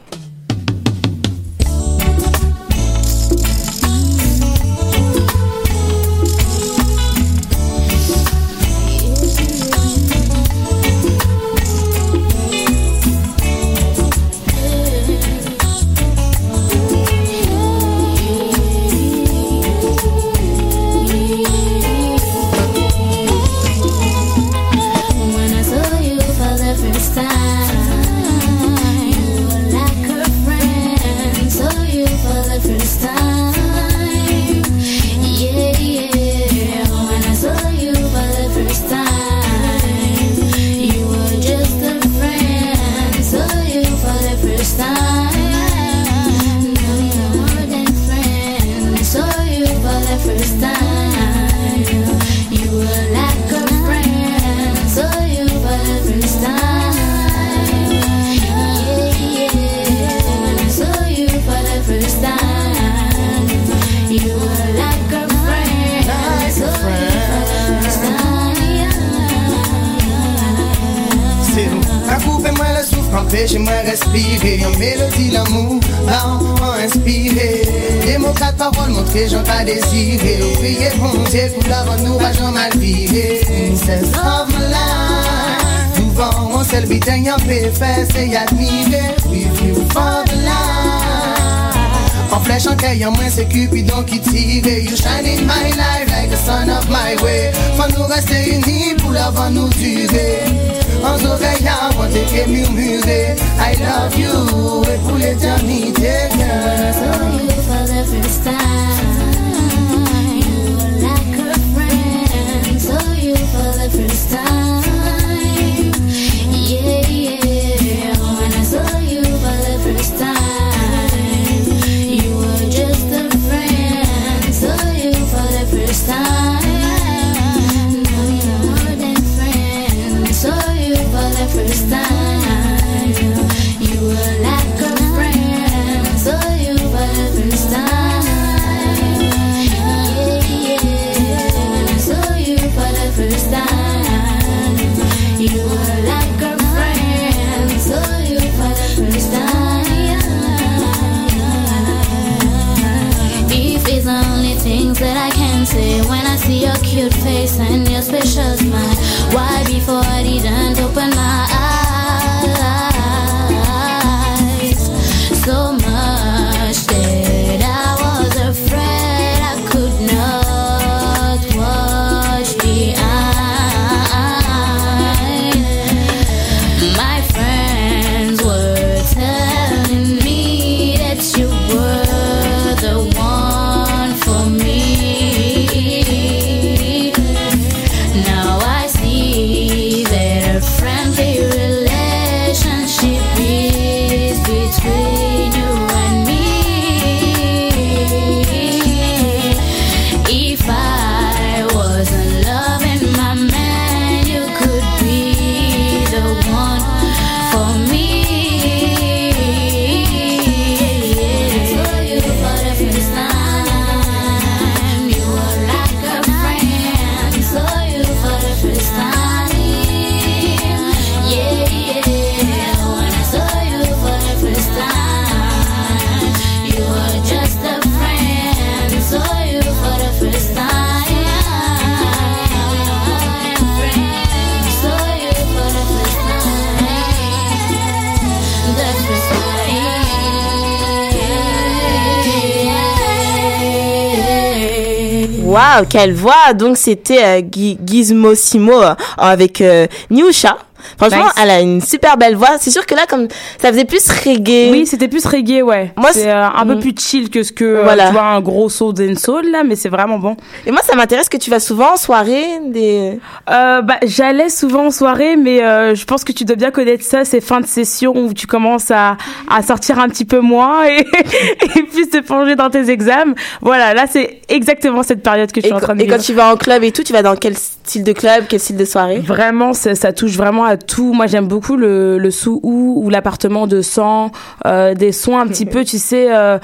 [245.56, 250.58] Waouh, quelle voix Donc c'était euh, Gi- Gizmo Simo euh, avec euh, Niusha.
[250.98, 251.32] Franchement, Nice.
[251.42, 252.56] elle a une super belle voix.
[252.58, 253.28] C'est sûr que là, comme
[253.60, 254.70] ça faisait plus reggae.
[254.70, 255.92] Oui, c'était plus reggae, ouais.
[255.96, 256.80] Moi, c'est euh, un peu Mm.
[256.80, 258.06] plus chill que ce que euh, Voilà.
[258.08, 260.36] tu vois un gros saut dancehall là, mais c'est vraiment bon.
[260.66, 263.18] Et moi, ça m'intéresse que tu vas souvent en soirée des.
[263.50, 267.04] Euh, bah, j'allais souvent en soirée, mais euh, je pense que tu dois bien connaître
[267.04, 269.16] ça, ces fins de session où tu commences à,
[269.50, 273.34] à sortir un petit peu moins et, et puis te plonger dans tes examens.
[273.60, 276.14] Voilà, là c'est exactement cette période que je Et, suis en train de et quand
[276.16, 276.24] vivre.
[276.24, 278.76] tu vas en club et tout, tu vas dans quel style de club, quel style
[278.76, 279.18] de soirée?
[279.18, 281.12] Vraiment, ça, ça touche vraiment à tout.
[281.12, 284.30] Moi, j'aime beaucoup le, le sous-ou ou l'appartement de sang,
[284.66, 286.58] euh, des sons un petit peu, tu sais, euh,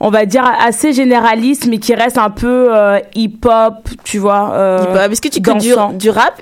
[0.00, 4.80] on va dire assez généralistes, mais qui restent un peu euh, hip-hop, tu vois.
[4.82, 5.12] Hip-hop.
[5.12, 5.92] Est-ce que tu du, dansant.
[5.92, 6.40] du rap?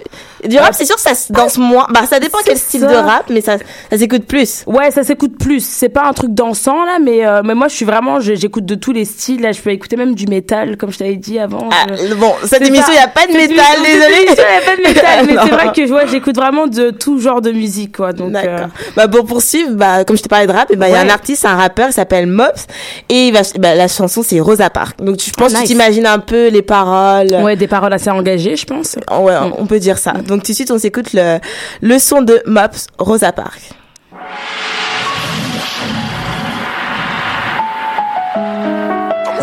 [0.49, 1.86] Du rap, c'est sûr, ça se danse moins.
[1.91, 2.86] Bah, ça dépend quel style ça.
[2.86, 3.57] de rap, mais ça,
[3.91, 4.64] ça s'écoute plus.
[4.66, 5.64] Ouais, ça s'écoute plus.
[5.64, 8.74] C'est pas un truc dansant là, mais euh, mais moi je suis vraiment, j'écoute de
[8.74, 9.41] tous les styles.
[9.43, 11.68] Là, je peux écouter même du métal, comme je t'avais dit avant.
[11.72, 14.14] Ah, Je- bon, cette émission, il n'y a pas de métal, désolé.
[14.16, 16.91] émission, il y a pas de métal, mais c'est vrai que vois, j'écoute vraiment de
[16.91, 18.12] tout genre de musique, quoi.
[18.12, 18.68] Donc, euh, D'accord.
[18.97, 21.01] Bah, pour poursuivre, bah, comme je t'ai parlé de rap, et bah, il y a
[21.01, 21.11] un Ouais.
[21.11, 22.66] artiste, un rappeur, il s'appelle Mops,
[23.09, 24.99] et il va, bah, la chanson, c'est Rosa Parks.
[25.03, 27.28] Donc, je pense Ah, que tu t'imagines un peu les paroles.
[27.43, 28.97] ouais, des paroles assez engagées, je pense.
[29.11, 30.12] Ouais, on peut dire ça.
[30.31, 33.33] Donc, tout de suite, on s'écoute le, son de Mops, Rosa.
[33.33, 33.49] Comme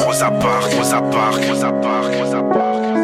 [0.06, 3.02] Rosa Parks, Rosa Parks, Rosa Parks, Rosa Parks, Rosa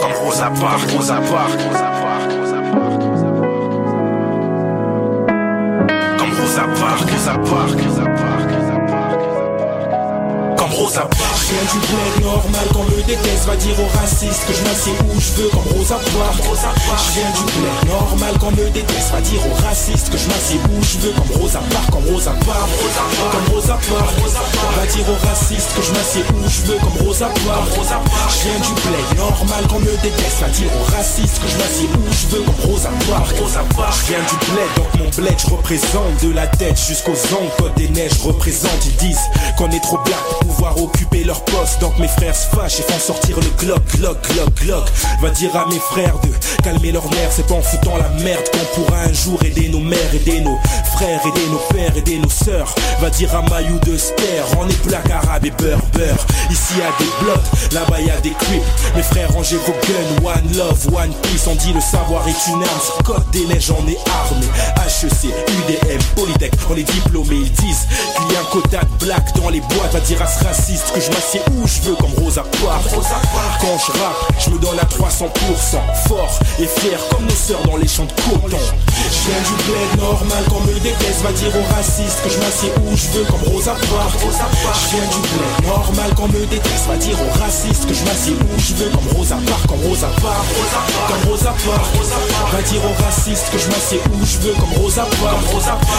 [0.00, 3.32] Comme Rosa Parks, Rosa Parks, Rosa Parks, Rosa Parks, Rosa
[6.42, 8.04] Rosa Rosa Rosa
[10.72, 11.21] Rosa Rosa.
[11.52, 14.96] Je viens du bled normal qu'on me déteste Va dire aux racistes que je m'assieds
[15.04, 19.20] où je veux Comme Rosa Parks Je viens du bled normal qu'on me déteste Va
[19.20, 22.72] dire aux racistes que je m'assieds où je veux Comme Rosa Parks, comme Rosa Parks
[23.32, 24.16] Comme Rosa Parks
[24.80, 27.68] Va dire aux racistes que je m'assieds où je veux Comme Rosa Parks
[28.32, 31.90] Je viens du bled normal qu'on me déteste Va dire aux racistes que je m'assieds
[31.92, 33.36] où je veux Comme Rosa Parks
[34.00, 37.90] Je viens du bled donc mon bled je représente De la tête jusqu'aux ongles des
[37.90, 39.28] neiges je représente Ils disent
[39.58, 41.80] qu'on est trop pour pouvoir occuper leur poste.
[41.80, 44.84] Donc mes frères se fâchent et font sortir le Glock, Glock, Glock, Glock.
[45.20, 47.32] Va dire à mes frères de calmer leurs nerfs.
[47.32, 50.58] C'est pas en foutant la merde qu'on pourra un jour aider nos mères Aider nos
[50.96, 52.74] frères, aider nos pères, aider nos sœurs.
[53.00, 55.46] Va dire à Mayou de Sper On est plaque arabe
[56.50, 58.64] Ici y a des blocs, là-bas y a des creeps.
[58.96, 61.46] Mes frères rangez vos guns, one love, one peace.
[61.46, 64.46] On dit le savoir est une arme, sur Côte des Neiges on est armé.
[64.76, 67.86] HEC, UDM, Polytech, on est diplômés Ils disent
[68.16, 69.92] qu'il y a un quota de black dans les boîtes.
[69.92, 72.90] Va dire à ce raciste que je m'assieds où je veux comme Rosa Parks.
[73.60, 75.28] Quand je rappe, je me donne à 300%
[76.08, 78.58] Fort et fier comme nos sœurs dans les champs de coton.
[78.96, 82.72] Je viens du bled normal qu'on me déteste Va dire aux racistes que je m'assieds
[82.82, 84.18] où je veux comme Rosa Parks.
[84.20, 86.86] Je viens du bled normal qu'on me déteste.
[86.88, 90.08] Va dire aux racistes que je m'assieds où je veux comme Rosa Parks Comme Rosa
[90.20, 90.46] Parks.
[91.08, 92.52] Comme Rosa Parks.
[92.52, 95.44] Va dire aux racistes que je m'assieds où je veux comme Rosa Parks.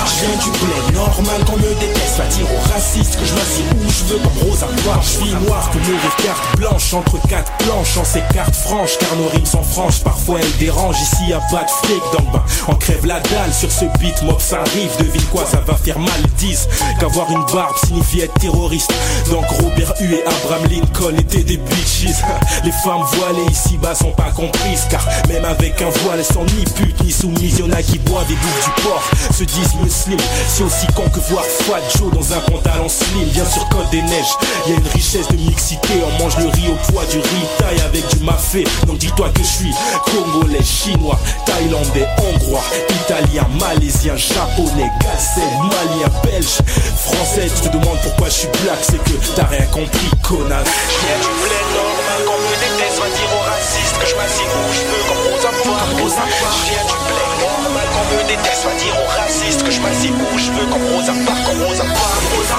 [0.06, 2.18] Je viens du bled normal qu'on me déteste.
[2.18, 5.04] Va dire aux racistes que je m'assieds où je veux comme Rosa Parks.
[5.04, 6.94] Je vis noir pour mourir carte blanche.
[6.94, 11.02] Entre quatre planches En ces cartes franches car nos rimes sont franches Parfois elles dérangent.
[11.02, 14.22] Ici y a pas de fric donc ben on crève la dalle Sur ce beat
[14.24, 14.92] mob ça arrive.
[15.00, 16.68] Devine quoi ça va faire mal disent
[17.00, 18.94] Qu'avoir une barbe signifie être terroriste.
[19.30, 22.06] Donc Robert et Abraham Lincoln étaient des bitches.
[22.64, 26.64] Les femmes voilées ici-bas sont pas comprises Car même avec un voile elles sont ni
[26.76, 27.60] putes ni soumises.
[27.60, 29.04] Y'en a qui boivent et bouffent du porc.
[29.32, 33.28] Se disent musulmans C'est aussi con que voir Fat Joe dans un pantalon slim.
[33.34, 34.36] Bien sûr Côte des Neiges
[34.68, 35.94] y a une richesse de mixité.
[36.06, 38.66] On mange le riz au poids du riz taille avec du mafé.
[38.86, 39.74] Donc dis-toi que je suis
[40.06, 42.64] congolais, chinois, thaïlandais, hongrois,
[43.06, 46.60] italien, malaisien, japonais, gassais, malien, belge,
[46.98, 47.50] français.
[47.56, 51.32] Tu te demandes pourquoi je suis black C'est que t'as rien compris connasse Y'a du
[51.74, 55.24] normal qu'on me déteste Va dire aux racistes que je m'assieds où je veux Comme
[55.30, 59.72] Rosa Parks Je viens du bled normal qu'on me déteste Va dire aux racistes que
[59.72, 62.50] je m'assieds où je veux Comme Rosa Parks Comme Rosa Parks Comme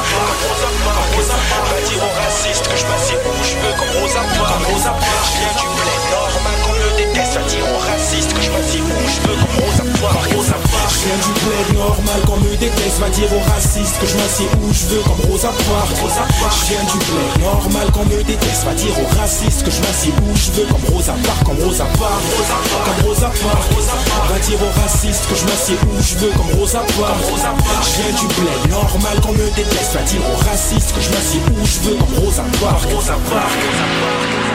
[0.44, 4.68] Rosa Parks Va dire aux racistes que je m'assieds où je veux Comme Rosa Parks
[4.68, 8.82] Je viens du bled normal qu'on me déteste Va dire aux racistes que je m'assieds
[8.84, 10.33] où je veux Comme Rosa Parks
[11.04, 14.72] Viens du bled normal qu'on me déteste Va dire aux racistes que je m'assieds où
[14.72, 16.00] je veux Comme Rosa Parks.
[16.00, 20.14] Je viens du bled normal qu'on me déteste Va dire aux racistes que je m'assieds
[20.24, 22.24] où je veux Comme Rosa Parks Comme Rosa Parks.
[22.88, 23.68] Comme Rosa Parks.
[24.32, 27.20] Va dire aux racistes que je m'assieds où je veux Comme Rosa Parks.
[27.84, 31.42] Je viens du bled normal qu'on me déteste Va dire aux racistes que je m'assieds
[31.52, 34.53] où je veux Comme Rosa Parks Rosa Parks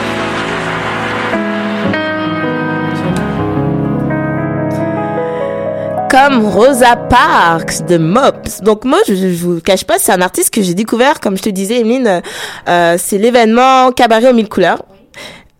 [6.10, 8.62] comme Rosa Parks de Mops.
[8.62, 11.42] Donc moi, je, je vous cache pas, c'est un artiste que j'ai découvert, comme je
[11.42, 12.20] te disais, Emeline,
[12.68, 14.82] euh, c'est l'événement Cabaret aux mille couleurs.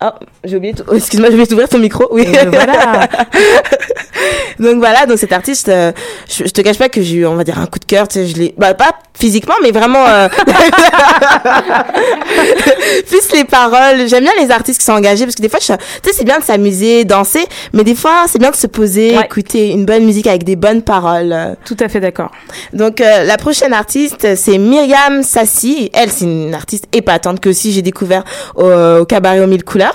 [0.03, 0.09] Oh,
[0.45, 2.09] j'ai oublié, tout- excuse-moi, j'ai oublié d'ouvrir ton micro.
[2.11, 2.27] Oui.
[2.27, 3.07] Euh, voilà.
[4.59, 5.93] donc voilà, donc cet artiste, euh,
[6.29, 8.09] je, je te cache pas que j'ai eu, on va dire, un coup de cœur,
[8.09, 10.29] tu sais, je l'ai, bah pas physiquement, mais vraiment, euh,
[13.09, 14.09] plus les paroles.
[14.09, 16.25] J'aime bien les artistes qui sont engagés parce que des fois, je, tu sais, c'est
[16.25, 20.05] bien de s'amuser, danser, mais des fois, c'est bien de se poser, écouter une bonne
[20.05, 21.57] musique avec des bonnes paroles.
[21.65, 22.31] Tout à fait d'accord.
[22.73, 25.91] Donc euh, la prochaine artiste, c'est Myriam Sassi.
[25.93, 28.25] Elle, c'est une artiste épatante que aussi j'ai découvert
[28.55, 28.65] au,
[29.01, 29.90] au cabaret aux mille couleurs.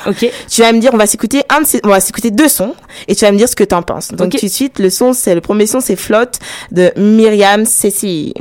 [0.49, 1.99] Tu vas me dire, on va s'écouter un de ces, on va
[2.31, 2.75] deux sons
[3.07, 4.09] et tu vas me dire ce que t'en penses.
[4.09, 6.39] Donc tout de suite, le son, c'est le premier son, c'est Flotte
[6.71, 8.33] de Myriam Ceci.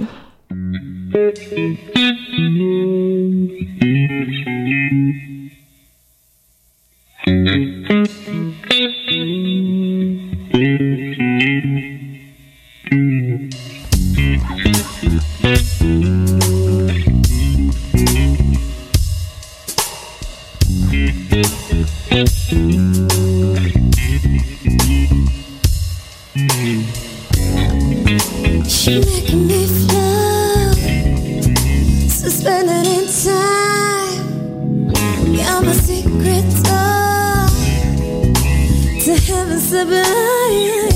[22.14, 22.20] She
[29.00, 30.76] making me float,
[32.08, 34.14] suspended in time.
[35.34, 37.48] Got my secret door
[39.00, 40.93] to heaven sublime.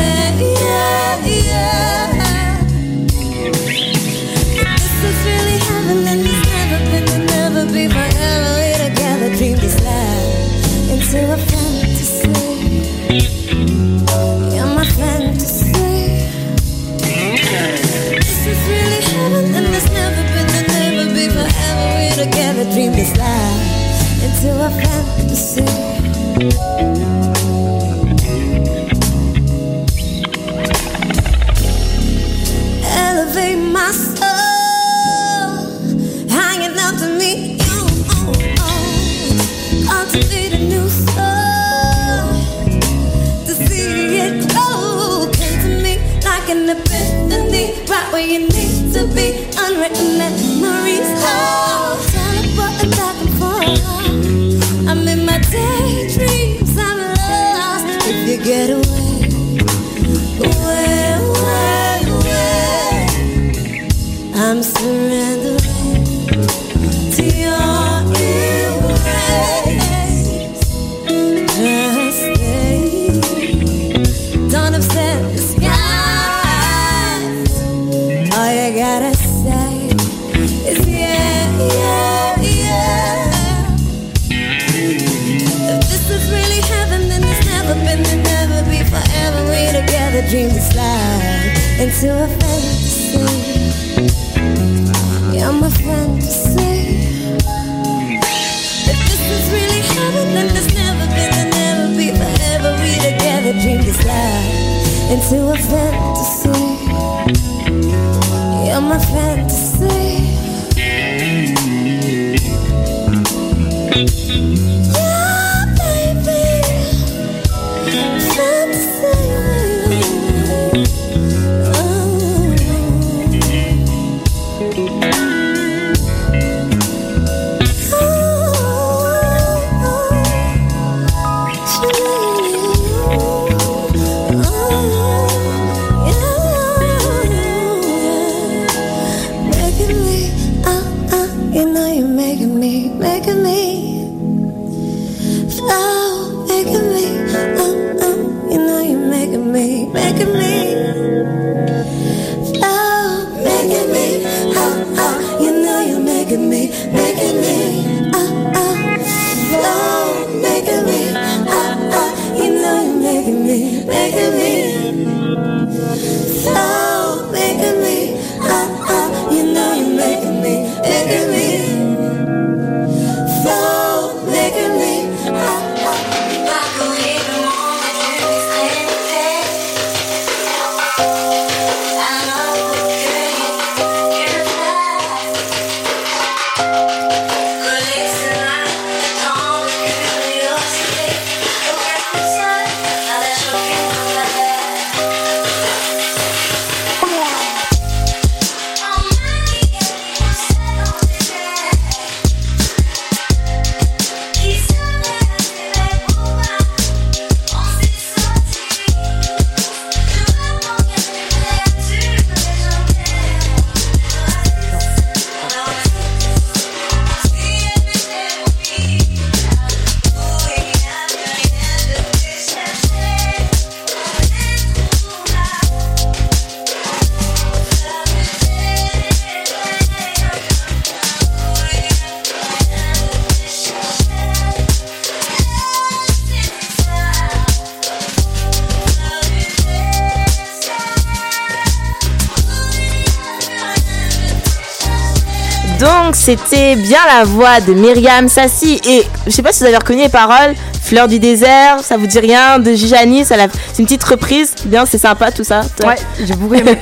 [245.83, 249.75] Donc c'était bien la voix de Myriam Sassi et je sais pas si vous avez
[249.77, 250.55] reconnu les paroles.
[250.81, 254.53] Fleur du désert, ça vous dit rien de Gijani, ça la- c'est une petite reprise.
[254.65, 255.61] Bien, c'est sympa tout ça.
[255.83, 256.77] Ouais, j'ai beaucoup aimé.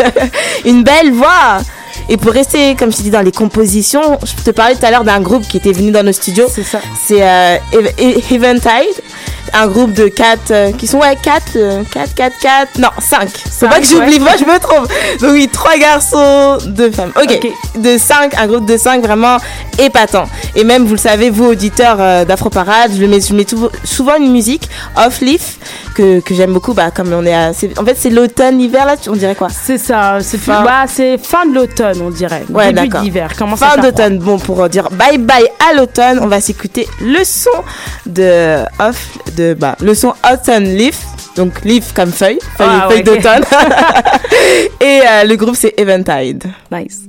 [0.65, 1.59] une belle voix.
[2.09, 4.91] Et pour rester, comme je t'ai dit, dans les compositions, je te parlais tout à
[4.91, 6.47] l'heure d'un groupe qui était venu dans nos studios.
[6.53, 6.79] C'est ça.
[7.07, 9.01] C'est euh, Ev- Eventide,
[9.53, 13.29] un groupe de 4 qui sont ouais 4 4 4 4 non 5.
[13.29, 14.19] Faut pas que j'oublie ouais.
[14.19, 14.87] moi, je me trompe.
[15.21, 17.11] Donc oui, trois garçons, deux femmes.
[17.21, 17.47] OK.
[17.77, 19.37] De 5, un groupe de 5 vraiment
[19.79, 20.25] épatant.
[20.55, 23.69] Et même vous le savez vous auditeurs euh, d'Afro Parade, je mets je mets tout-
[23.83, 25.57] souvent une musique off leaf
[25.95, 28.85] que, que j'aime beaucoup bah comme on est à, c'est- en fait c'est l'automne l'hiver
[28.85, 29.47] là, on dirait quoi?
[29.49, 32.43] C'est ça, c'est Fin- bah, c'est fin de l'automne, on dirait.
[32.49, 33.01] Ouais, Début d'accord.
[33.01, 33.31] d'hiver.
[33.37, 34.17] Comment Fin d'automne.
[34.19, 37.49] Bon, pour dire bye bye à l'automne, on va s'écouter le son
[38.05, 40.99] de off, de bah, le son autumn leaf.
[41.35, 43.43] Donc leaf comme feuille, feuille, Ah, feuille ouais, d'automne.
[44.81, 46.43] Et euh, le groupe c'est Eventide.
[46.71, 47.01] Nice.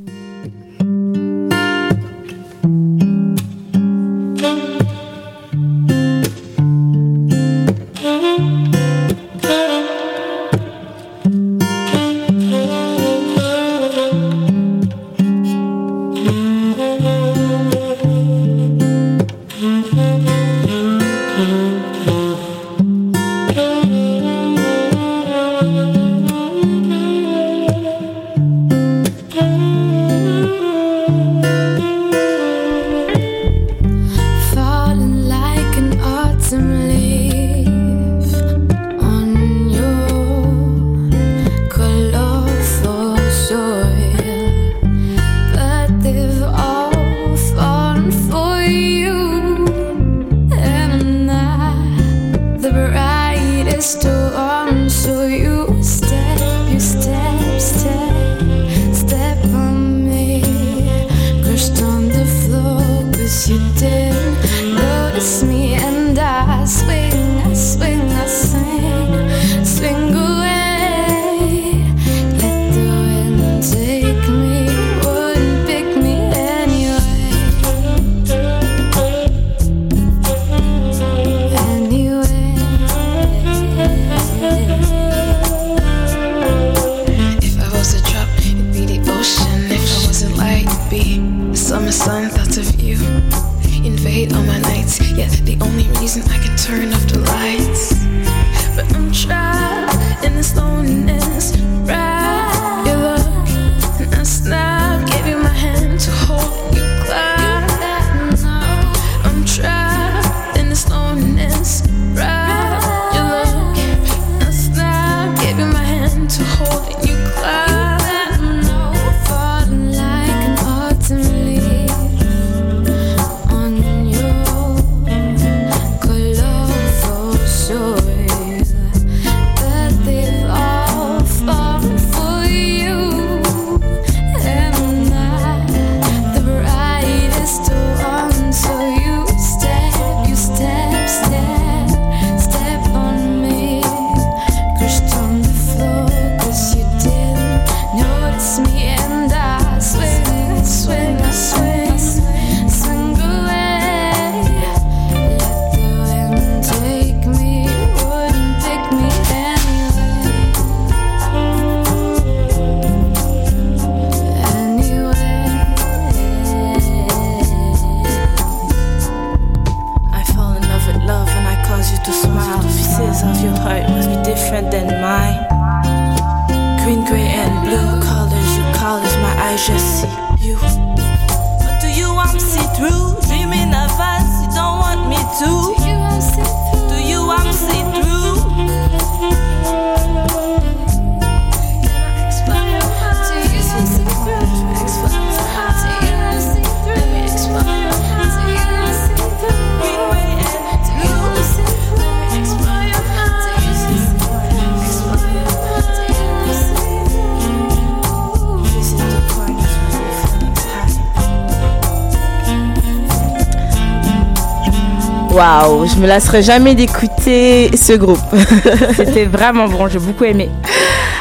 [215.33, 218.19] Waouh, je me lasserai jamais d'écouter ce groupe.
[218.97, 220.51] C'était vraiment bon, j'ai beaucoup aimé.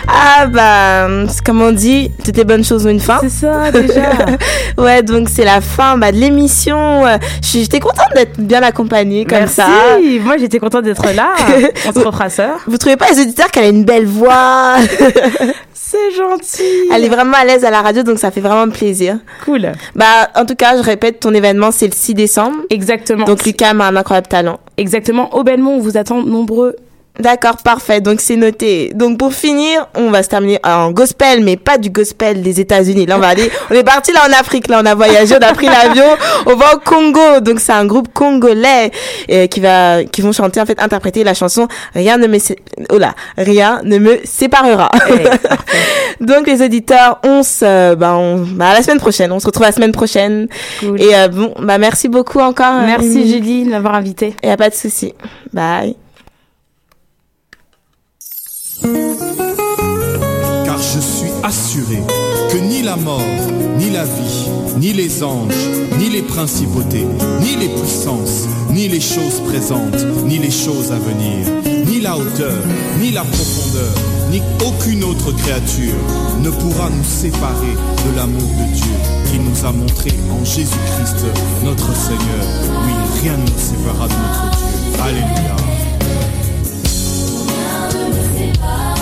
[0.05, 1.07] Ah bah,
[1.45, 3.19] comme on dit, toutes les bonnes choses ont une fin.
[3.21, 4.11] C'est ça, déjà.
[4.77, 7.03] ouais, donc c'est la fin bah, de l'émission.
[7.41, 9.55] J'étais contente d'être bien accompagnée comme Merci.
[9.55, 9.67] ça.
[10.21, 11.29] Moi, j'étais contente d'être là.
[11.87, 12.55] On se refera ça.
[12.67, 14.75] Vous trouvez pas les auditeurs qu'elle a une belle voix?
[15.91, 16.87] C'est gentil.
[16.89, 19.17] Elle est vraiment à l'aise à la radio, donc ça fait vraiment plaisir.
[19.43, 19.73] Cool.
[19.93, 22.59] Bah, en tout cas, je répète, ton événement, c'est le 6 décembre.
[22.69, 23.25] Exactement.
[23.25, 24.61] Donc Lucas a un incroyable talent.
[24.77, 25.35] Exactement.
[25.35, 26.77] Au Belmont, on vous attend nombreux.
[27.19, 27.99] D'accord, parfait.
[28.01, 28.91] Donc c'est noté.
[28.95, 33.05] Donc pour finir, on va se terminer en gospel, mais pas du gospel des États-Unis.
[33.05, 33.51] Là, on va aller.
[33.69, 34.67] On est parti là en Afrique.
[34.67, 36.05] Là, on a voyagé, on a pris l'avion.
[36.45, 37.39] On va au Congo.
[37.41, 38.91] Donc c'est un groupe congolais
[39.29, 42.37] euh, qui va, qui vont chanter en fait, interpréter la chanson Rien ne me,
[42.89, 44.89] oh là, rien ne me séparera.
[46.21, 49.31] Donc les auditeurs, on se, bah, on, bah, à la semaine prochaine.
[49.31, 50.47] On se retrouve la semaine prochaine.
[50.97, 52.81] Et euh, bon, bah merci beaucoup encore.
[52.81, 53.31] Merci.
[53.31, 54.33] Julie de m'avoir invité.
[54.43, 55.13] Et y a pas de souci.
[55.53, 55.95] Bye.
[60.65, 62.01] Car je suis assuré
[62.51, 63.21] que ni la mort,
[63.77, 65.53] ni la vie, ni les anges,
[65.97, 67.05] ni les principautés,
[67.41, 71.45] ni les puissances, ni les choses présentes, ni les choses à venir,
[71.85, 72.57] ni la hauteur,
[72.99, 73.93] ni la profondeur,
[74.31, 75.95] ni aucune autre créature
[76.41, 77.75] ne pourra nous séparer
[78.05, 78.95] de l'amour de Dieu
[79.29, 81.25] qu'il nous a montré en Jésus-Christ,
[81.63, 82.45] notre Seigneur.
[82.85, 85.01] Oui, rien ne nous séparera de notre Dieu.
[85.03, 85.55] Alléluia.
[88.61, 89.00] Je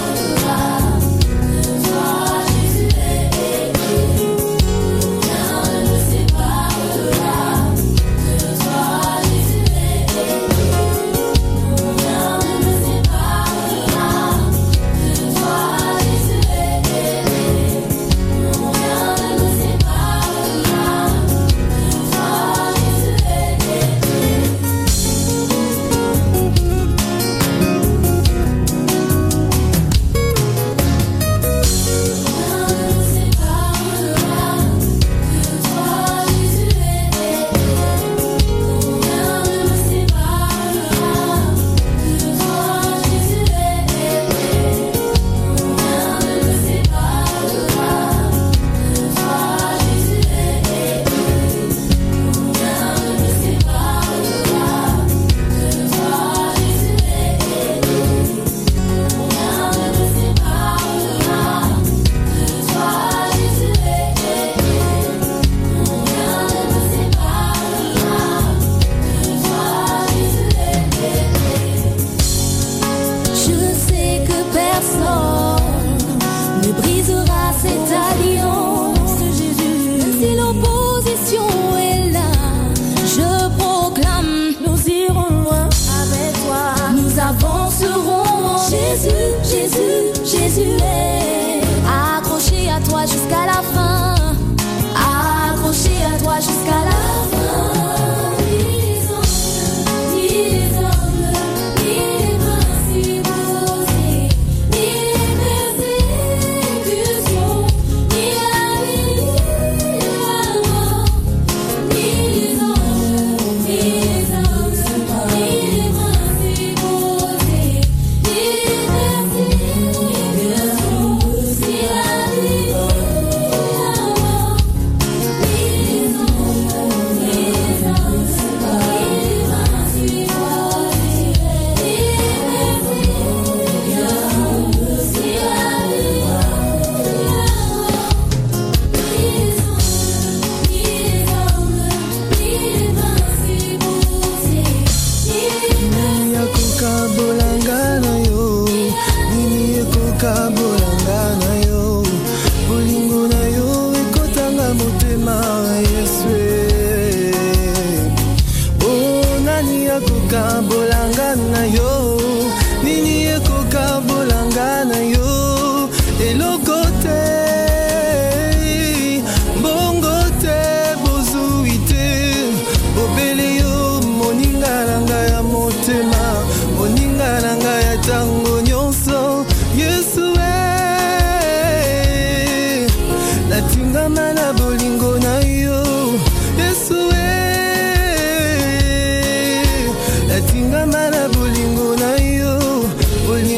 [88.70, 89.10] Jésus,
[89.44, 91.62] Jésus, Jésus est.
[92.18, 94.09] Accroché à toi jusqu'à la fin.